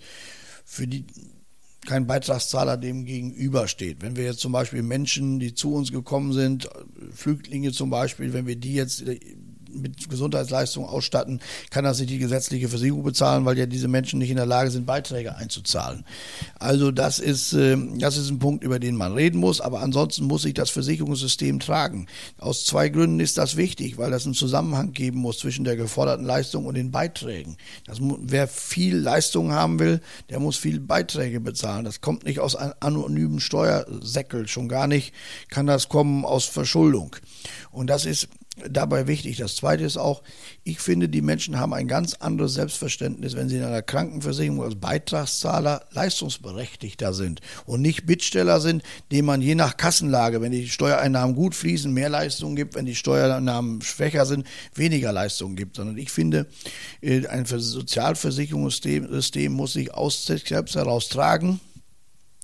für 0.64 0.88
die 0.88 1.06
kein 1.86 2.08
Beitragszahler 2.08 2.78
dem 2.78 3.06
gegenübersteht. 3.06 3.98
Wenn 4.02 4.16
wir 4.16 4.26
jetzt 4.26 4.40
zum 4.40 4.52
Beispiel 4.52 4.84
Menschen, 4.84 5.40
die 5.40 5.54
zu 5.54 5.74
uns 5.74 5.92
gekommen 5.92 6.34
sind, 6.34 6.70
Flüchtlinge 7.14 7.72
zum 7.72 7.90
Beispiel, 7.90 8.34
wenn 8.34 8.48
wir 8.48 8.56
die 8.56 8.76
jetzt 8.76 9.04
mit 9.74 10.10
Gesundheitsleistungen 10.10 10.90
ausstatten, 10.90 11.40
kann 11.70 11.84
das 11.84 12.00
nicht 12.00 12.10
die 12.10 12.18
gesetzliche 12.18 12.70
Versicherung 12.70 13.04
bezahlen, 13.04 13.46
weil 13.46 13.58
ja 13.58 13.66
diese 13.66 13.88
Menschen 13.88 14.20
nicht 14.20 14.30
in 14.30 14.38
der 14.38 14.46
Lage 14.46 14.72
sind, 14.72 14.86
Beiträge 14.86 15.36
einzuzahlen. 15.36 16.06
Also 16.60 16.92
das 16.92 17.20
ist, 17.20 17.54
äh, 17.54 17.78
das 17.98 18.18
ist 18.18 18.30
ein 18.30 18.40
Punkt, 18.40 18.64
über 18.64 18.80
den 18.80 18.96
man 18.96 19.14
reden 19.14 19.40
muss, 19.40 19.62
aber 19.62 19.82
ansonsten 19.82 20.26
muss 20.26 20.44
sich 20.44 20.54
das 20.54 20.70
Versicherungssystem 20.70 21.60
tragen. 21.60 22.08
Aus 22.38 22.66
zwei 22.66 22.90
Gründen 22.90 23.20
ist 23.20 23.38
das 23.38 23.58
wichtig, 23.58 23.98
weil 23.98 24.12
das 24.12 24.26
einen 24.26 24.34
Zusammenhang 24.34 24.94
geben 24.94 25.20
muss 25.20 25.40
zwischen 25.40 25.64
der 25.64 25.76
geforderten 25.76 26.26
Leistung 26.26 26.66
und 26.66 26.76
den 26.76 26.92
Beiträgen. 26.92 27.58
Das, 27.86 27.98
wer 28.02 28.48
viel 28.48 28.98
Leistung 28.98 29.52
haben 29.52 29.80
will, 29.80 30.02
der 30.30 30.40
muss 30.40 30.58
viel 30.58 30.80
Beiträge 30.80 31.40
bezahlen. 31.40 31.86
Das 31.86 32.02
kommt 32.02 32.26
nicht 32.26 32.40
aus 32.40 32.56
einem 32.56 32.74
anonymen 32.80 33.40
Steuersäckel, 33.40 34.48
schon 34.48 34.68
gar 34.68 34.88
nicht 34.88 35.14
kann 35.50 35.68
das 35.68 35.90
kommen 35.90 36.26
aus 36.26 36.46
Verschuldung. 36.46 37.16
Und 37.72 37.88
das 37.88 38.06
ist 38.06 38.30
dabei 38.70 39.08
wichtig. 39.08 39.38
Das 39.38 39.56
Zweite 39.56 39.84
ist 39.84 39.98
auch, 39.98 40.22
ich 40.64 40.80
finde, 40.80 41.10
die 41.10 41.22
Menschen 41.22 41.60
haben 41.60 41.74
ein 41.74 41.88
ganz 41.88 42.14
anderes 42.16 42.54
Selbstverständnis, 42.54 43.36
wenn 43.36 43.50
sie 43.50 43.58
in 43.58 43.64
einer 43.64 43.82
Krankenversicherung 43.82 44.64
als 44.64 44.76
Beitragszahler 44.76 45.86
leistungsberechtigter 45.92 47.14
sind 47.14 47.42
und 47.66 47.82
nicht 47.82 48.06
Bittsteller 48.06 48.62
sind, 48.62 48.84
denen 49.12 49.26
man 49.26 49.42
je 49.42 49.56
nach 49.56 49.78
Kassenlage, 49.78 50.42
wenn 50.42 50.52
die 50.52 50.70
Steuereinnahmen 50.70 51.36
gut 51.36 51.56
fließen, 51.56 51.92
mehr 51.92 52.10
Leistungen 52.10 52.56
gibt, 52.56 52.76
wenn 52.76 52.86
die 52.86 52.96
Steuereinnahmen 52.96 53.82
schwächer 53.82 54.26
sind, 54.26 54.46
weniger 54.76 55.12
Leistungen 55.12 55.56
gibt. 55.56 55.78
Sondern 55.78 55.98
ich 55.98 56.12
finde, 56.12 56.48
äh, 57.02 57.26
ein 57.28 57.46
Sozialversicherungssystem 57.46 59.52
muss 59.52 59.74
sich 59.74 59.94
aus 59.94 60.26
selbst 60.26 60.76
heraus 60.76 61.10
tragen 61.10 61.60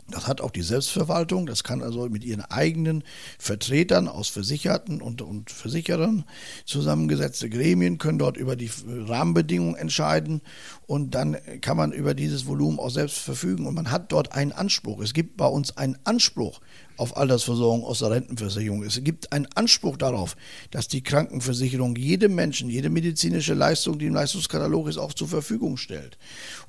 das 0.09 0.27
hat 0.27 0.39
auch 0.39 0.51
die 0.51 0.61
Selbstverwaltung. 0.61 1.45
Das 1.45 1.63
kann 1.63 1.81
also 1.81 2.07
mit 2.09 2.23
ihren 2.23 2.41
eigenen 2.41 3.03
Vertretern 3.37 4.07
aus 4.07 4.29
Versicherten 4.29 5.01
und, 5.01 5.21
und 5.21 5.51
Versicherern 5.51 6.23
zusammengesetzte 6.65 7.49
Gremien 7.49 7.97
können 7.97 8.19
dort 8.19 8.37
über 8.37 8.55
die 8.55 8.71
Rahmenbedingungen 8.87 9.75
entscheiden 9.75 10.41
und 10.85 11.13
dann 11.15 11.37
kann 11.61 11.75
man 11.77 11.91
über 11.91 12.13
dieses 12.13 12.47
Volumen 12.47 12.79
auch 12.79 12.89
selbst 12.89 13.17
verfügen 13.17 13.65
und 13.65 13.75
man 13.75 13.91
hat 13.91 14.11
dort 14.11 14.31
einen 14.31 14.53
Anspruch. 14.53 15.01
Es 15.01 15.13
gibt 15.13 15.35
bei 15.35 15.47
uns 15.47 15.75
einen 15.75 15.97
Anspruch 16.05 16.61
auf 16.97 17.15
Altersversorgung 17.15 17.83
aus 17.83 17.99
der 17.99 18.11
Rentenversicherung. 18.11 18.83
Es 18.83 19.03
gibt 19.03 19.31
einen 19.31 19.47
Anspruch 19.55 19.97
darauf, 19.97 20.35
dass 20.71 20.87
die 20.87 21.01
Krankenversicherung 21.01 21.95
jedem 21.95 22.35
Menschen, 22.35 22.69
jede 22.69 22.89
medizinische 22.89 23.53
Leistung, 23.53 23.99
die 23.99 24.07
im 24.07 24.13
Leistungskatalog 24.13 24.87
ist, 24.87 24.97
auch 24.97 25.13
zur 25.13 25.27
Verfügung 25.27 25.77
stellt. 25.77 26.17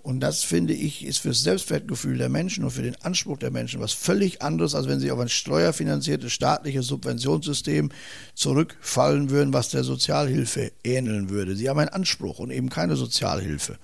Und 0.03 0.21
das, 0.21 0.43
finde 0.43 0.75
ich, 0.75 1.05
ist 1.05 1.19
für 1.19 1.29
das 1.29 1.43
Selbstwertgefühl 1.43 2.19
der 2.19 2.29
Menschen 2.29 2.65
und 2.65 2.71
für 2.71 2.83
den 2.83 2.97
Anspruch 3.03 3.39
der 3.39 3.51
Menschen 3.51 3.81
was 3.81 3.93
völlig 3.93 4.43
anderes, 4.43 4.75
als 4.75 4.87
wenn 4.87 5.01
sie 5.01 5.11
auf 5.11 5.19
ein 5.19 5.29
steuerfinanziertes 5.29 6.33
staatliches 6.33 6.87
Subventionssystem 6.87 7.91
zurückfallen 8.35 9.31
würden, 9.31 9.53
was 9.53 9.71
der 9.71 9.85
Sozialhilfe 9.85 10.73
ähneln 10.85 11.31
würde. 11.31 11.57
Sie 11.57 11.69
haben 11.69 11.79
einen 11.79 11.89
Anspruch 11.89 12.39
und 12.39 12.51
eben 12.51 12.69
keine 12.69 12.97
Sozialhilfe. 12.97 13.79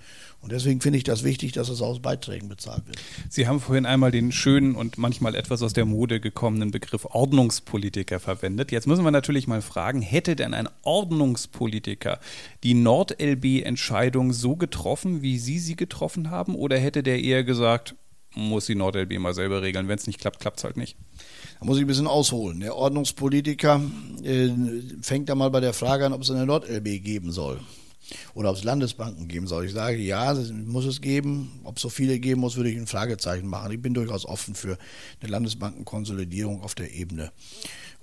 Und 0.45 0.53
deswegen 0.53 0.83
finde 0.83 0.99
ich 0.99 1.05
das 1.05 1.25
wichtig, 1.25 1.53
dass 1.53 1.71
es 1.71 1.81
aus 1.81 2.01
Beiträgen 2.01 2.51
bezahlt 2.51 2.87
wird. 2.87 2.99
Sie 3.31 3.49
haben 3.49 3.61
vorhin 3.61 3.87
einmal 3.87 4.11
den 4.11 4.31
schönen 4.31 4.75
und 4.75 4.99
manchmal 4.99 5.35
etwas 5.35 5.63
aus 5.63 5.73
der 5.73 5.87
Mode 5.87 6.21
gekommenen 6.21 6.71
Begriff 6.71 7.07
Ordnungspolitiker 7.07 8.21
verwendet. 8.21 8.71
Jetzt 8.71 8.87
müssen 8.87 9.05
wir 9.05 9.11
natürlich 9.11 9.47
mal 9.47 9.63
fragen, 9.63 10.03
hätte 10.03 10.37
denn 10.37 10.53
ein 10.53 10.69
Ordnungspolitiker 10.83 12.21
die 12.63 12.75
Nord-LB-Entscheidung 12.75 14.35
so 14.35 14.55
getroffen, 14.55 15.23
wie 15.23 15.39
Sie 15.39 15.59
sie 15.59 15.77
getroffen 15.77 16.31
haben? 16.31 16.57
Oder 16.57 16.79
hätte 16.79 17.03
der 17.03 17.23
eher 17.23 17.43
gesagt, 17.43 17.95
muss 18.35 18.67
die 18.67 18.75
Nord-LB 18.75 19.19
mal 19.21 19.33
selber 19.33 19.63
regeln, 19.63 19.89
wenn 19.89 19.97
es 19.97 20.07
nicht 20.07 20.21
klappt, 20.21 20.41
klappt 20.41 20.59
es 20.59 20.65
halt 20.65 20.77
nicht? 20.77 20.99
Da 21.59 21.65
muss 21.65 21.79
ich 21.79 21.85
ein 21.85 21.87
bisschen 21.87 22.07
ausholen. 22.07 22.61
Der 22.61 22.77
Ordnungspolitiker 22.77 23.81
äh, 24.23 24.51
fängt 25.01 25.31
da 25.31 25.37
mal 25.37 25.49
bei 25.49 25.61
der 25.61 25.73
Frage 25.73 26.05
an, 26.05 26.13
ob 26.13 26.21
es 26.21 26.31
eine 26.31 26.45
Nord-LB 26.45 27.03
geben 27.03 27.33
soll 27.33 27.61
oder 28.35 28.51
ob 28.51 28.57
es 28.57 28.65
Landesbanken 28.65 29.29
geben 29.29 29.47
soll. 29.47 29.67
Ich 29.67 29.73
sage, 29.73 29.99
ja, 29.99 30.35
muss 30.65 30.85
es 30.85 31.01
geben. 31.01 31.61
Ob 31.65 31.77
es 31.77 31.83
so 31.83 31.89
viele 31.89 32.19
geben 32.19 32.41
muss, 32.41 32.57
würde 32.57 32.71
ich 32.71 32.77
ein 32.77 32.87
Fragezeichen 32.87 33.47
machen. 33.47 33.73
Ich 33.73 33.81
bin 33.81 33.95
durchaus 33.95 34.27
offen 34.27 34.55
für 34.55 34.79
eine 35.21 35.31
Landesbankenkonsolidierung 35.31 36.63
auf 36.63 36.75
der 36.75 36.93
Ebene 36.93 37.33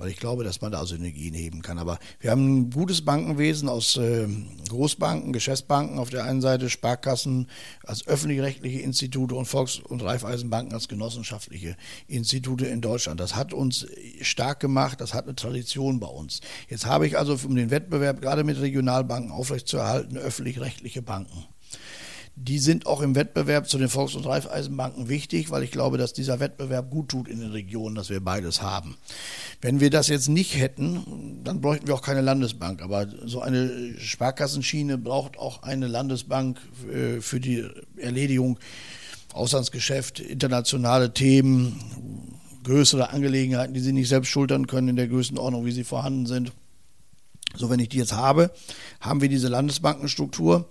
weil 0.01 0.09
ich 0.09 0.17
glaube, 0.17 0.43
dass 0.43 0.61
man 0.61 0.71
da 0.71 0.83
Synergien 0.83 1.35
heben 1.35 1.61
kann. 1.61 1.77
Aber 1.77 1.99
wir 2.19 2.31
haben 2.31 2.61
ein 2.61 2.69
gutes 2.71 3.05
Bankenwesen 3.05 3.69
aus 3.69 3.97
äh, 3.97 4.27
Großbanken, 4.67 5.31
Geschäftsbanken 5.31 5.99
auf 5.99 6.09
der 6.09 6.23
einen 6.23 6.41
Seite, 6.41 6.71
Sparkassen 6.71 7.47
als 7.85 8.07
öffentlich-rechtliche 8.07 8.79
Institute 8.79 9.35
und 9.35 9.45
Volks- 9.45 9.77
und 9.77 10.01
Raiffeisenbanken 10.01 10.73
als 10.73 10.87
genossenschaftliche 10.87 11.77
Institute 12.07 12.65
in 12.65 12.81
Deutschland. 12.81 13.19
Das 13.19 13.35
hat 13.35 13.53
uns 13.53 13.85
stark 14.21 14.59
gemacht, 14.59 15.01
das 15.01 15.13
hat 15.13 15.25
eine 15.25 15.35
Tradition 15.35 15.99
bei 15.99 16.07
uns. 16.07 16.41
Jetzt 16.67 16.87
habe 16.87 17.05
ich 17.05 17.19
also, 17.19 17.37
um 17.45 17.55
den 17.55 17.69
Wettbewerb 17.69 18.21
gerade 18.21 18.43
mit 18.43 18.59
Regionalbanken 18.59 19.31
aufrechtzuerhalten, 19.31 20.17
öffentlich-rechtliche 20.17 21.03
Banken 21.03 21.45
die 22.43 22.57
sind 22.57 22.87
auch 22.87 23.01
im 23.01 23.15
Wettbewerb 23.15 23.69
zu 23.69 23.77
den 23.77 23.89
Volks- 23.89 24.15
und 24.15 24.25
Raiffeisenbanken 24.25 25.09
wichtig, 25.09 25.51
weil 25.51 25.61
ich 25.63 25.71
glaube, 25.71 25.97
dass 25.97 26.11
dieser 26.11 26.39
Wettbewerb 26.39 26.89
gut 26.89 27.09
tut 27.09 27.27
in 27.27 27.39
den 27.39 27.51
Regionen, 27.51 27.95
dass 27.95 28.09
wir 28.09 28.19
beides 28.19 28.61
haben. 28.63 28.97
Wenn 29.61 29.79
wir 29.79 29.91
das 29.91 30.07
jetzt 30.07 30.27
nicht 30.27 30.57
hätten, 30.57 31.41
dann 31.43 31.61
bräuchten 31.61 31.87
wir 31.87 31.93
auch 31.93 32.01
keine 32.01 32.21
Landesbank. 32.21 32.81
Aber 32.81 33.07
so 33.25 33.41
eine 33.41 33.93
Sparkassenschiene 33.99 34.97
braucht 34.97 35.37
auch 35.37 35.61
eine 35.61 35.87
Landesbank 35.87 36.59
äh, 36.91 37.21
für 37.21 37.39
die 37.39 37.63
Erledigung 37.97 38.57
Auslandsgeschäft, 39.33 40.19
internationale 40.19 41.13
Themen, 41.13 41.79
größere 42.63 43.11
Angelegenheiten, 43.11 43.73
die 43.73 43.79
sie 43.79 43.93
nicht 43.93 44.09
selbst 44.09 44.29
schultern 44.29 44.67
können 44.67 44.89
in 44.89 44.95
der 44.95 45.07
Größenordnung, 45.07 45.65
wie 45.65 45.71
sie 45.71 45.83
vorhanden 45.83 46.25
sind. 46.25 46.51
So, 47.55 47.69
wenn 47.69 47.79
ich 47.79 47.89
die 47.89 47.97
jetzt 47.97 48.13
habe, 48.13 48.51
haben 48.99 49.21
wir 49.21 49.29
diese 49.29 49.47
Landesbankenstruktur. 49.47 50.69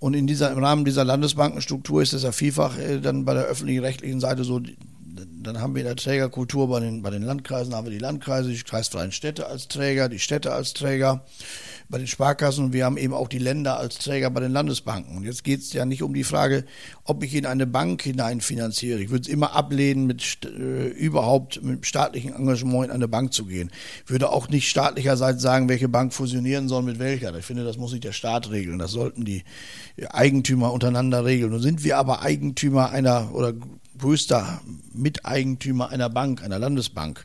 Und 0.00 0.14
in 0.14 0.26
dieser, 0.26 0.52
im 0.52 0.58
Rahmen 0.58 0.84
dieser 0.84 1.04
Landesbankenstruktur 1.04 2.02
ist 2.02 2.12
es 2.12 2.22
ja 2.22 2.32
vielfach 2.32 2.78
äh, 2.78 3.00
dann 3.00 3.24
bei 3.24 3.34
der 3.34 3.44
öffentlichen 3.44 3.82
rechtlichen 3.82 4.20
Seite 4.20 4.44
so, 4.44 4.60
dann 4.60 5.60
haben 5.60 5.74
wir 5.74 5.82
in 5.82 5.86
der 5.86 5.96
Trägerkultur 5.96 6.68
bei 6.68 6.80
den, 6.80 7.02
bei 7.02 7.10
den 7.10 7.22
Landkreisen 7.22 7.74
haben 7.74 7.86
wir 7.86 7.92
die 7.92 7.98
Landkreise, 7.98 8.50
die 8.50 8.62
kreisfreien 8.62 9.12
Städte 9.12 9.46
als 9.46 9.68
Träger, 9.68 10.08
die 10.08 10.18
Städte 10.18 10.52
als 10.52 10.74
Träger 10.74 11.24
bei 11.88 11.98
den 11.98 12.06
Sparkassen 12.06 12.66
und 12.66 12.72
wir 12.72 12.84
haben 12.84 12.98
eben 12.98 13.14
auch 13.14 13.28
die 13.28 13.38
Länder 13.38 13.78
als 13.78 13.98
Träger 13.98 14.30
bei 14.30 14.40
den 14.40 14.52
Landesbanken. 14.52 15.16
Und 15.16 15.24
jetzt 15.24 15.42
geht 15.42 15.60
es 15.60 15.72
ja 15.72 15.86
nicht 15.86 16.02
um 16.02 16.12
die 16.12 16.24
Frage, 16.24 16.64
ob 17.04 17.22
ich 17.22 17.34
in 17.34 17.46
eine 17.46 17.66
Bank 17.66 18.02
hineinfinanziere. 18.02 19.00
Ich 19.00 19.10
würde 19.10 19.22
es 19.22 19.28
immer 19.28 19.54
ablehnen, 19.54 20.06
mit 20.06 20.44
äh, 20.44 20.88
überhaupt 20.88 21.62
mit 21.62 21.86
staatlichem 21.86 22.34
Engagement 22.34 22.86
in 22.86 22.90
eine 22.90 23.08
Bank 23.08 23.32
zu 23.32 23.46
gehen. 23.46 23.70
Ich 24.04 24.10
würde 24.10 24.30
auch 24.30 24.48
nicht 24.48 24.68
staatlicherseits 24.68 25.40
sagen, 25.40 25.68
welche 25.68 25.88
Bank 25.88 26.12
fusionieren 26.12 26.68
soll 26.68 26.82
mit 26.82 26.98
welcher. 26.98 27.34
Ich 27.36 27.46
finde, 27.46 27.64
das 27.64 27.78
muss 27.78 27.92
nicht 27.92 28.04
der 28.04 28.12
Staat 28.12 28.50
regeln. 28.50 28.78
Das 28.78 28.90
sollten 28.90 29.24
die 29.24 29.44
Eigentümer 30.10 30.72
untereinander 30.72 31.24
regeln. 31.24 31.52
Nun 31.52 31.62
sind 31.62 31.84
wir 31.84 31.96
aber 31.96 32.20
Eigentümer 32.22 32.90
einer 32.90 33.34
oder 33.34 33.54
größter 33.98 34.60
Miteigentümer 34.92 35.88
einer 35.88 36.10
Bank, 36.10 36.42
einer 36.42 36.58
Landesbank. 36.58 37.24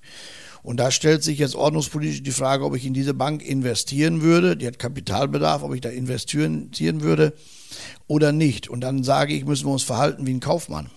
Und 0.64 0.78
da 0.78 0.92
stellt 0.92 1.24
sich 1.24 1.40
jetzt 1.40 1.56
ordnungspolitisch 1.56 2.24
die 2.24 2.32
Frage, 2.32 2.64
ob 2.64 2.76
ich 2.76 2.86
in 2.86 2.94
diese 2.94 3.14
Bank 3.14 3.46
investieren 3.46 4.22
würde. 4.22 4.56
Die 4.56 4.66
hat 4.66 4.80
Kapitalbedarf, 4.80 5.62
ob 5.62 5.76
ich 5.76 5.82
da 5.82 5.90
investieren 5.90 6.72
würde 7.02 7.34
oder 8.08 8.32
nicht. 8.32 8.70
Und 8.70 8.82
dann 8.82 9.04
sage 9.04 9.34
ich, 9.34 9.46
müssen 9.46 9.68
wir 9.68 9.74
uns 9.74 9.84
verhalten 9.84 10.26
wie 10.26 10.34
ein 10.34 10.40
Kaufmann 10.40 10.90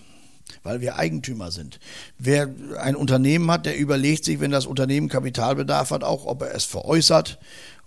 weil 0.63 0.81
wir 0.81 0.97
Eigentümer 0.97 1.51
sind. 1.51 1.79
Wer 2.17 2.49
ein 2.79 2.95
Unternehmen 2.95 3.49
hat, 3.51 3.65
der 3.65 3.77
überlegt 3.77 4.25
sich, 4.25 4.39
wenn 4.39 4.51
das 4.51 4.65
Unternehmen 4.65 5.09
Kapitalbedarf 5.09 5.91
hat, 5.91 6.03
auch, 6.03 6.25
ob 6.25 6.41
er 6.41 6.53
es 6.53 6.63
veräußert, 6.63 7.39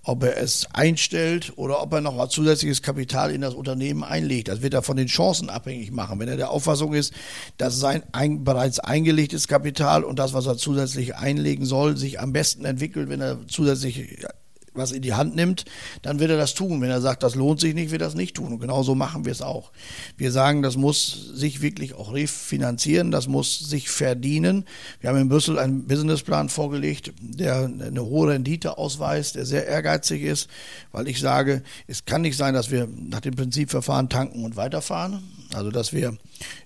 ob 0.02 0.22
er 0.22 0.38
es 0.38 0.66
einstellt 0.72 1.52
oder 1.56 1.82
ob 1.82 1.92
er 1.92 2.00
noch 2.00 2.14
mal 2.14 2.28
zusätzliches 2.28 2.82
Kapital 2.82 3.30
in 3.30 3.40
das 3.40 3.54
Unternehmen 3.54 4.02
einlegt. 4.02 4.48
Das 4.48 4.62
wird 4.62 4.74
er 4.74 4.82
von 4.82 4.96
den 4.96 5.08
Chancen 5.08 5.50
abhängig 5.50 5.90
machen. 5.90 6.18
Wenn 6.18 6.28
er 6.28 6.36
der 6.36 6.50
Auffassung 6.50 6.94
ist, 6.94 7.12
dass 7.58 7.78
sein 7.78 8.02
ein, 8.12 8.44
bereits 8.44 8.78
eingelegtes 8.78 9.46
Kapital 9.46 10.04
und 10.04 10.18
das, 10.18 10.32
was 10.32 10.46
er 10.46 10.56
zusätzlich 10.56 11.16
einlegen 11.16 11.66
soll, 11.66 11.96
sich 11.96 12.18
am 12.20 12.32
besten 12.32 12.64
entwickelt, 12.64 13.08
wenn 13.08 13.20
er 13.20 13.46
zusätzlich 13.46 14.24
was 14.74 14.92
in 14.92 15.02
die 15.02 15.14
Hand 15.14 15.34
nimmt, 15.34 15.64
dann 16.02 16.20
wird 16.20 16.30
er 16.30 16.36
das 16.36 16.54
tun. 16.54 16.80
Wenn 16.80 16.90
er 16.90 17.00
sagt, 17.00 17.22
das 17.22 17.34
lohnt 17.34 17.60
sich 17.60 17.74
nicht, 17.74 17.90
wird 17.90 18.02
er 18.02 18.08
das 18.08 18.14
nicht 18.14 18.36
tun. 18.36 18.52
Und 18.52 18.60
genauso 18.60 18.94
machen 18.94 19.24
wir 19.24 19.32
es 19.32 19.42
auch. 19.42 19.72
Wir 20.16 20.30
sagen, 20.32 20.62
das 20.62 20.76
muss 20.76 21.30
sich 21.34 21.60
wirklich 21.60 21.94
auch 21.94 22.12
refinanzieren, 22.12 23.10
das 23.10 23.26
muss 23.26 23.58
sich 23.58 23.88
verdienen. 23.88 24.64
Wir 25.00 25.10
haben 25.10 25.18
in 25.18 25.28
Brüssel 25.28 25.58
einen 25.58 25.86
Businessplan 25.86 26.48
vorgelegt, 26.48 27.12
der 27.20 27.64
eine 27.64 28.04
hohe 28.04 28.30
Rendite 28.30 28.78
ausweist, 28.78 29.34
der 29.34 29.46
sehr 29.46 29.66
ehrgeizig 29.66 30.22
ist, 30.22 30.48
weil 30.92 31.08
ich 31.08 31.20
sage, 31.20 31.62
es 31.86 32.04
kann 32.04 32.22
nicht 32.22 32.36
sein, 32.36 32.54
dass 32.54 32.70
wir 32.70 32.88
nach 32.88 33.20
dem 33.20 33.34
Prinzipverfahren 33.34 34.08
tanken 34.08 34.44
und 34.44 34.56
weiterfahren. 34.56 35.22
Also, 35.54 35.70
dass 35.70 35.92
wir 35.92 36.16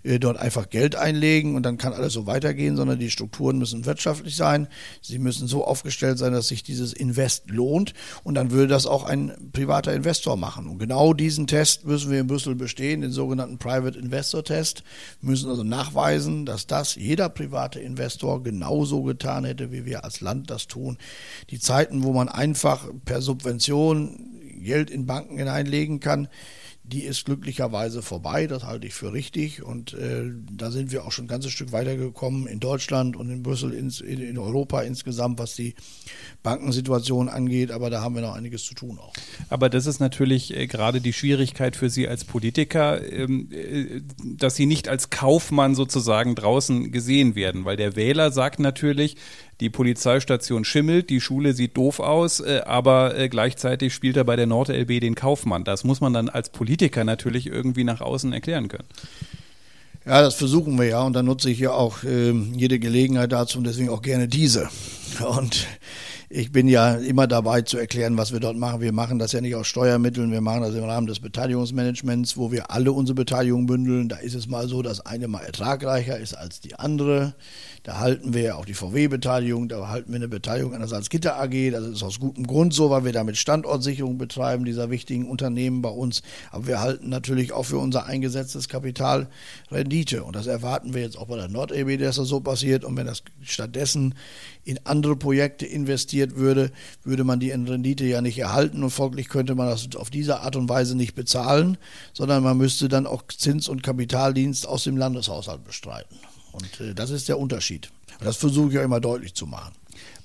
äh, 0.02 0.18
dort 0.18 0.38
einfach 0.38 0.68
Geld 0.68 0.96
einlegen 0.96 1.56
und 1.56 1.62
dann 1.62 1.78
kann 1.78 1.92
alles 1.92 2.12
so 2.12 2.26
weitergehen, 2.26 2.76
sondern 2.76 2.98
die 2.98 3.10
Strukturen 3.10 3.58
müssen 3.58 3.86
wirtschaftlich 3.86 4.36
sein. 4.36 4.68
Sie 5.00 5.18
müssen 5.18 5.48
so 5.48 5.64
aufgestellt 5.64 6.18
sein, 6.18 6.32
dass 6.32 6.48
sich 6.48 6.62
dieses 6.62 6.92
Invest 6.92 7.50
lohnt 7.50 7.94
und 8.22 8.34
dann 8.34 8.50
würde 8.50 8.68
das 8.68 8.86
auch 8.86 9.04
ein 9.04 9.50
privater 9.52 9.92
Investor 9.92 10.36
machen. 10.36 10.68
Und 10.68 10.78
genau 10.78 11.14
diesen 11.14 11.46
Test 11.46 11.86
müssen 11.86 12.10
wir 12.10 12.20
in 12.20 12.26
Brüssel 12.26 12.54
bestehen, 12.54 13.00
den 13.00 13.12
sogenannten 13.12 13.58
Private 13.58 13.98
Investor 13.98 14.44
Test. 14.44 14.82
Wir 15.20 15.30
müssen 15.30 15.50
also 15.50 15.64
nachweisen, 15.64 16.46
dass 16.46 16.66
das 16.66 16.94
jeder 16.94 17.28
private 17.28 17.80
Investor 17.80 18.42
genauso 18.42 19.02
getan 19.02 19.44
hätte, 19.44 19.72
wie 19.72 19.84
wir 19.84 20.04
als 20.04 20.20
Land 20.20 20.50
das 20.50 20.66
tun. 20.66 20.98
Die 21.50 21.58
Zeiten, 21.58 22.02
wo 22.02 22.12
man 22.12 22.28
einfach 22.28 22.88
per 23.04 23.22
Subvention 23.22 24.30
Geld 24.64 24.90
in 24.90 25.06
Banken 25.06 25.38
hineinlegen 25.38 26.00
kann, 26.00 26.28
die 26.86 27.02
ist 27.02 27.24
glücklicherweise 27.24 28.02
vorbei, 28.02 28.46
das 28.46 28.64
halte 28.64 28.86
ich 28.86 28.92
für 28.92 29.14
richtig. 29.14 29.62
Und 29.62 29.94
äh, 29.94 30.24
da 30.52 30.70
sind 30.70 30.92
wir 30.92 31.06
auch 31.06 31.12
schon 31.12 31.24
ein 31.24 31.28
ganzes 31.28 31.50
Stück 31.50 31.72
weitergekommen 31.72 32.46
in 32.46 32.60
Deutschland 32.60 33.16
und 33.16 33.30
in 33.30 33.42
Brüssel, 33.42 33.72
ins, 33.72 34.02
in, 34.02 34.20
in, 34.20 34.36
Europa 34.36 34.82
insgesamt, 34.82 35.38
was 35.38 35.54
die 35.54 35.74
Bankensituation 36.42 37.30
angeht. 37.30 37.70
Aber 37.70 37.88
da 37.88 38.02
haben 38.02 38.14
wir 38.14 38.20
noch 38.20 38.34
einiges 38.34 38.64
zu 38.64 38.74
tun 38.74 38.98
auch. 38.98 39.14
Aber 39.48 39.70
das 39.70 39.86
ist 39.86 39.98
natürlich 39.98 40.54
äh, 40.54 40.66
gerade 40.66 41.00
die 41.00 41.14
Schwierigkeit 41.14 41.74
für 41.74 41.88
Sie 41.88 42.06
als 42.06 42.26
Politiker, 42.26 43.02
ähm, 43.10 43.48
äh, 43.50 44.02
dass 44.22 44.54
Sie 44.54 44.66
nicht 44.66 44.86
als 44.86 45.08
Kaufmann 45.08 45.74
sozusagen 45.74 46.34
draußen 46.34 46.92
gesehen 46.92 47.34
werden, 47.34 47.64
weil 47.64 47.78
der 47.78 47.96
Wähler 47.96 48.30
sagt 48.30 48.60
natürlich, 48.60 49.16
die 49.60 49.70
Polizeistation 49.70 50.64
schimmelt, 50.64 51.10
die 51.10 51.20
Schule 51.20 51.52
sieht 51.52 51.76
doof 51.76 52.00
aus, 52.00 52.40
äh, 52.40 52.62
aber 52.64 53.16
äh, 53.16 53.28
gleichzeitig 53.28 53.94
spielt 53.94 54.16
er 54.16 54.24
bei 54.24 54.36
der 54.36 54.46
NordLB 54.46 55.00
den 55.00 55.14
Kaufmann. 55.14 55.64
Das 55.64 55.84
muss 55.84 56.00
man 56.00 56.12
dann 56.12 56.28
als 56.28 56.50
Politiker 56.50 57.04
natürlich 57.04 57.46
irgendwie 57.46 57.84
nach 57.84 58.00
außen 58.00 58.32
erklären 58.32 58.68
können. 58.68 58.88
Ja, 60.06 60.20
das 60.20 60.34
versuchen 60.34 60.78
wir 60.78 60.86
ja 60.86 61.02
und 61.02 61.14
dann 61.14 61.24
nutze 61.24 61.50
ich 61.50 61.58
ja 61.58 61.72
auch 61.72 62.04
äh, 62.04 62.32
jede 62.32 62.78
Gelegenheit 62.78 63.32
dazu 63.32 63.58
und 63.58 63.64
deswegen 63.64 63.88
auch 63.88 64.02
gerne 64.02 64.28
diese. 64.28 64.68
Und 65.38 65.66
ich 66.30 66.52
bin 66.52 66.68
ja 66.68 66.94
immer 66.94 67.26
dabei 67.26 67.62
zu 67.62 67.78
erklären, 67.78 68.16
was 68.16 68.32
wir 68.32 68.40
dort 68.40 68.56
machen. 68.56 68.80
Wir 68.80 68.92
machen 68.92 69.18
das 69.18 69.32
ja 69.32 69.40
nicht 69.40 69.54
aus 69.54 69.66
Steuermitteln, 69.66 70.32
wir 70.32 70.40
machen 70.40 70.62
das 70.62 70.74
im 70.74 70.84
Rahmen 70.84 71.06
des 71.06 71.20
Beteiligungsmanagements, 71.20 72.36
wo 72.36 72.50
wir 72.50 72.70
alle 72.70 72.92
unsere 72.92 73.14
Beteiligungen 73.14 73.66
bündeln. 73.66 74.08
Da 74.08 74.16
ist 74.16 74.34
es 74.34 74.48
mal 74.48 74.68
so, 74.68 74.82
dass 74.82 75.04
eine 75.04 75.28
mal 75.28 75.42
ertragreicher 75.42 76.18
ist 76.18 76.34
als 76.34 76.60
die 76.60 76.74
andere. 76.76 77.34
Da 77.84 77.98
halten 77.98 78.32
wir 78.32 78.40
ja 78.40 78.54
auch 78.54 78.64
die 78.64 78.72
VW-Beteiligung, 78.72 79.68
da 79.68 79.88
halten 79.88 80.10
wir 80.10 80.16
eine 80.16 80.28
Beteiligung 80.28 80.72
an 80.72 80.80
der 80.80 80.88
Salzgitter 80.88 81.38
AG. 81.38 81.70
Das 81.70 81.84
ist 81.84 82.02
aus 82.02 82.18
gutem 82.18 82.46
Grund 82.46 82.72
so, 82.72 82.88
weil 82.88 83.04
wir 83.04 83.12
damit 83.12 83.36
Standortsicherung 83.36 84.16
betreiben, 84.16 84.64
dieser 84.64 84.88
wichtigen 84.88 85.28
Unternehmen 85.28 85.82
bei 85.82 85.90
uns. 85.90 86.22
Aber 86.50 86.66
wir 86.66 86.80
halten 86.80 87.10
natürlich 87.10 87.52
auch 87.52 87.64
für 87.64 87.76
unser 87.76 88.06
eingesetztes 88.06 88.70
Kapital 88.70 89.28
Rendite. 89.70 90.24
Und 90.24 90.34
das 90.34 90.46
erwarten 90.46 90.94
wir 90.94 91.02
jetzt 91.02 91.18
auch 91.18 91.26
bei 91.26 91.36
der 91.36 91.48
NordEB, 91.48 92.00
dass 92.00 92.16
das 92.16 92.28
so 92.28 92.40
passiert. 92.40 92.86
Und 92.86 92.96
wenn 92.96 93.06
das 93.06 93.22
stattdessen 93.42 94.14
in 94.64 94.80
andere 94.84 95.16
Projekte 95.16 95.66
investiert 95.66 96.23
würde, 96.32 96.72
würde 97.04 97.24
man 97.24 97.40
die 97.40 97.50
Rendite 97.50 98.04
ja 98.04 98.20
nicht 98.20 98.38
erhalten 98.38 98.82
und 98.82 98.90
folglich 98.90 99.28
könnte 99.28 99.54
man 99.54 99.68
das 99.68 99.88
auf 99.96 100.10
diese 100.10 100.40
Art 100.40 100.56
und 100.56 100.68
Weise 100.68 100.96
nicht 100.96 101.14
bezahlen, 101.14 101.78
sondern 102.12 102.42
man 102.42 102.56
müsste 102.56 102.88
dann 102.88 103.06
auch 103.06 103.22
Zins- 103.28 103.68
und 103.68 103.82
Kapitaldienst 103.82 104.66
aus 104.66 104.84
dem 104.84 104.96
Landeshaushalt 104.96 105.64
bestreiten. 105.64 106.16
Und 106.52 106.80
äh, 106.80 106.94
das 106.94 107.10
ist 107.10 107.28
der 107.28 107.38
Unterschied. 107.38 107.90
Und 108.20 108.26
das 108.26 108.36
versuche 108.36 108.68
ich 108.68 108.74
ja 108.74 108.82
immer 108.82 109.00
deutlich 109.00 109.34
zu 109.34 109.46
machen. 109.46 109.72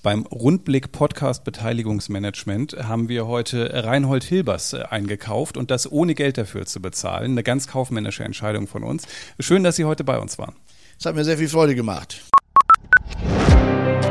Beim 0.02 0.26
Rundblick 0.28 0.94
Podcast 0.94 1.44
Beteiligungsmanagement 1.44 2.78
haben 2.88 3.10
wir 3.10 3.28
heute 3.28 3.84
Reinhold 3.84 4.24
Hilbers 4.24 4.74
äh, 4.74 4.84
eingekauft 4.90 5.58
und 5.58 5.72
das 5.72 5.92
ohne 5.92 6.16
Geld 6.16 6.38
dafür 6.38 6.66
zu 6.66 6.82
bezahlen. 6.82 7.32
Eine 7.32 7.44
ganz 7.44 7.68
kaufmännische 7.68 8.24
Entscheidung 8.24 8.68
von 8.68 8.84
uns. 8.84 9.04
Schön, 9.40 9.64
dass 9.64 9.76
Sie 9.76 9.86
heute 9.86 10.04
bei 10.04 10.18
uns 10.18 10.38
waren. 10.38 10.56
Es 10.98 11.06
hat 11.06 11.16
mir 11.16 11.26
sehr 11.26 11.38
viel 11.38 11.50
Freude 11.50 11.76
gemacht. 11.76 12.22